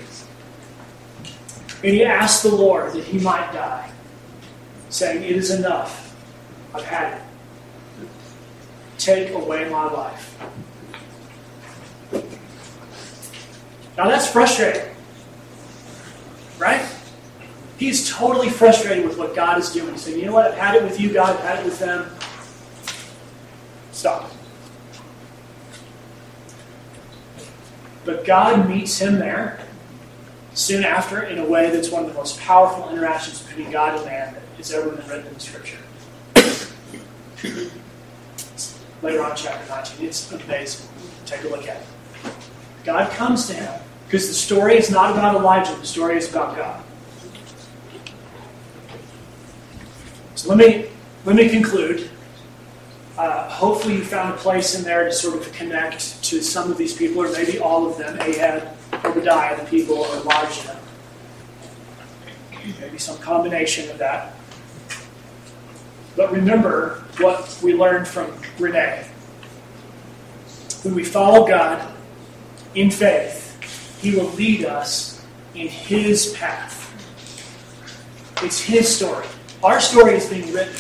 And 1.84 1.92
he 1.94 2.06
asked 2.06 2.44
the 2.44 2.56
Lord 2.56 2.94
that 2.94 3.04
he 3.04 3.20
might 3.20 3.52
die, 3.52 3.92
saying, 4.90 5.24
It 5.24 5.32
is 5.32 5.52
enough. 5.52 6.16
I've 6.74 6.86
had 6.86 7.18
it. 7.18 7.24
Take 8.98 9.32
away 9.32 9.70
my 9.70 9.86
life. 9.86 10.40
Now 13.98 14.08
that's 14.08 14.28
frustrating. 14.28 14.90
Right? 16.58 16.86
He's 17.78 18.10
totally 18.10 18.50
frustrated 18.50 19.06
with 19.06 19.18
what 19.18 19.36
God 19.36 19.58
is 19.60 19.74
doing. 19.74 19.92
He's 19.92 20.02
saying, 20.02 20.20
You 20.20 20.28
know 20.28 20.34
what? 20.34 20.52
I've 20.52 20.58
had 20.58 20.76
it 20.76 20.84
with 20.84 21.00
you, 21.00 21.12
God. 21.12 21.36
I've 21.36 21.44
had 21.44 21.60
it 21.60 21.66
with 21.66 21.80
them. 21.80 22.10
Stop. 23.92 24.33
But 28.06 28.26
God 28.26 28.70
meets 28.70 29.00
him 29.00 29.20
there 29.20 29.60
soon 30.54 30.84
after 30.84 31.24
in 31.24 31.40
a 31.40 31.46
way 31.46 31.70
that's 31.72 31.90
one 31.90 32.04
of 32.04 32.10
the 32.10 32.16
most 32.16 32.40
powerful 32.40 32.90
interactions 32.90 33.42
between 33.42 33.72
God 33.72 33.96
and 33.96 34.06
man 34.06 34.34
that 34.34 34.44
has 34.58 34.72
ever 34.72 34.90
been 34.92 35.08
written 35.08 35.28
in 35.28 35.40
Scripture. 35.40 35.78
Later 39.02 39.24
on 39.24 39.36
chapter 39.36 39.68
19. 39.70 40.06
It's 40.06 40.32
amazing. 40.32 40.88
Take 41.26 41.44
a 41.44 41.48
look 41.48 41.68
at 41.68 41.78
it. 41.78 41.88
God 42.84 43.10
comes 43.12 43.48
to 43.48 43.54
him 43.54 43.82
because 44.06 44.28
the 44.28 44.34
story 44.34 44.78
is 44.78 44.92
not 44.92 45.12
about 45.12 45.36
Elijah, 45.36 45.76
the 45.76 45.86
story 45.86 46.18
is 46.18 46.30
about 46.30 46.56
God. 46.56 46.84
So 50.36 50.54
let 50.54 50.58
me 50.58 50.90
let 51.26 51.36
me 51.36 51.50
conclude. 51.50 52.10
Uh, 53.18 53.48
hopefully, 53.48 53.96
you 53.98 54.04
found 54.04 54.34
a 54.34 54.38
place 54.38 54.74
in 54.76 54.84
there 54.84 55.06
to 55.06 55.12
sort 55.12 55.36
of 55.36 55.52
connect 55.54 56.24
to 56.24 56.42
some 56.42 56.72
of 56.72 56.78
these 56.78 56.96
people, 56.96 57.22
or 57.22 57.32
maybe 57.32 57.60
all 57.60 57.86
of 57.86 57.98
them 57.98 58.20
Ahab, 58.20 58.76
Obadiah, 59.06 59.56
the 59.60 59.66
people, 59.70 59.98
or 59.98 60.16
Elijah. 60.16 60.80
Maybe 62.80 62.98
some 62.98 63.18
combination 63.20 63.90
of 63.92 64.00
that. 64.00 64.34
But 66.16 66.32
remember 66.32 67.04
what 67.20 67.60
we 67.62 67.74
learned 67.74 68.08
from 68.08 68.32
Renee. 68.58 69.06
When 70.84 70.96
we 70.96 71.04
follow 71.04 71.48
God 71.48 71.94
in 72.74 72.90
faith, 72.90 74.00
He 74.02 74.16
will 74.16 74.30
lead 74.32 74.66
us 74.66 75.24
in 75.54 75.68
His 75.68 76.34
path. 76.34 76.80
It's 78.44 78.60
His 78.60 78.94
story. 78.94 79.28
Our 79.64 79.80
story 79.80 80.16
is 80.16 80.28
being 80.30 80.52
written. 80.52 80.76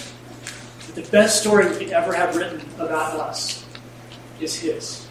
The 0.95 1.01
best 1.03 1.41
story 1.41 1.67
we 1.69 1.75
could 1.75 1.89
ever 1.89 2.13
have 2.13 2.36
written 2.36 2.62
about 2.75 3.19
us 3.19 3.65
is 4.39 4.56
His. 4.56 5.08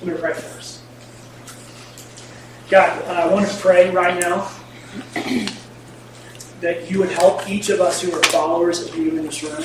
Let 0.00 0.14
me 0.14 0.20
pray 0.20 0.32
for 0.32 0.58
us. 0.58 0.82
God, 2.70 3.02
uh, 3.02 3.12
I 3.12 3.32
want 3.32 3.48
to 3.48 3.56
pray 3.56 3.90
right 3.90 4.20
now 4.20 4.50
that 6.60 6.88
you 6.88 7.00
would 7.00 7.10
help 7.10 7.48
each 7.48 7.68
of 7.68 7.80
us 7.80 8.00
who 8.00 8.12
are 8.12 8.22
followers 8.24 8.86
of 8.86 8.94
you 8.96 9.10
in 9.10 9.26
this 9.26 9.42
room. 9.42 9.64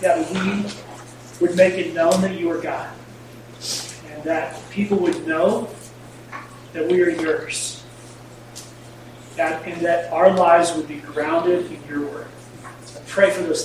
That 0.00 0.28
we 0.32 1.46
would 1.46 1.56
make 1.56 1.74
it 1.74 1.94
known 1.94 2.20
that 2.22 2.38
you 2.38 2.50
are 2.50 2.60
God. 2.60 2.90
And 4.10 4.24
that 4.24 4.60
people 4.70 4.98
would 4.98 5.26
know 5.28 5.70
that 6.72 6.90
we 6.90 7.02
are 7.02 7.10
yours. 7.10 7.75
That, 9.36 9.66
and 9.66 9.80
that 9.82 10.12
our 10.12 10.30
lives 10.30 10.74
would 10.74 10.88
be 10.88 10.96
grounded 10.96 11.70
in 11.70 11.78
your 11.88 12.00
word. 12.00 12.26
I 12.64 13.00
pray 13.06 13.30
for 13.30 13.42
those 13.42 13.64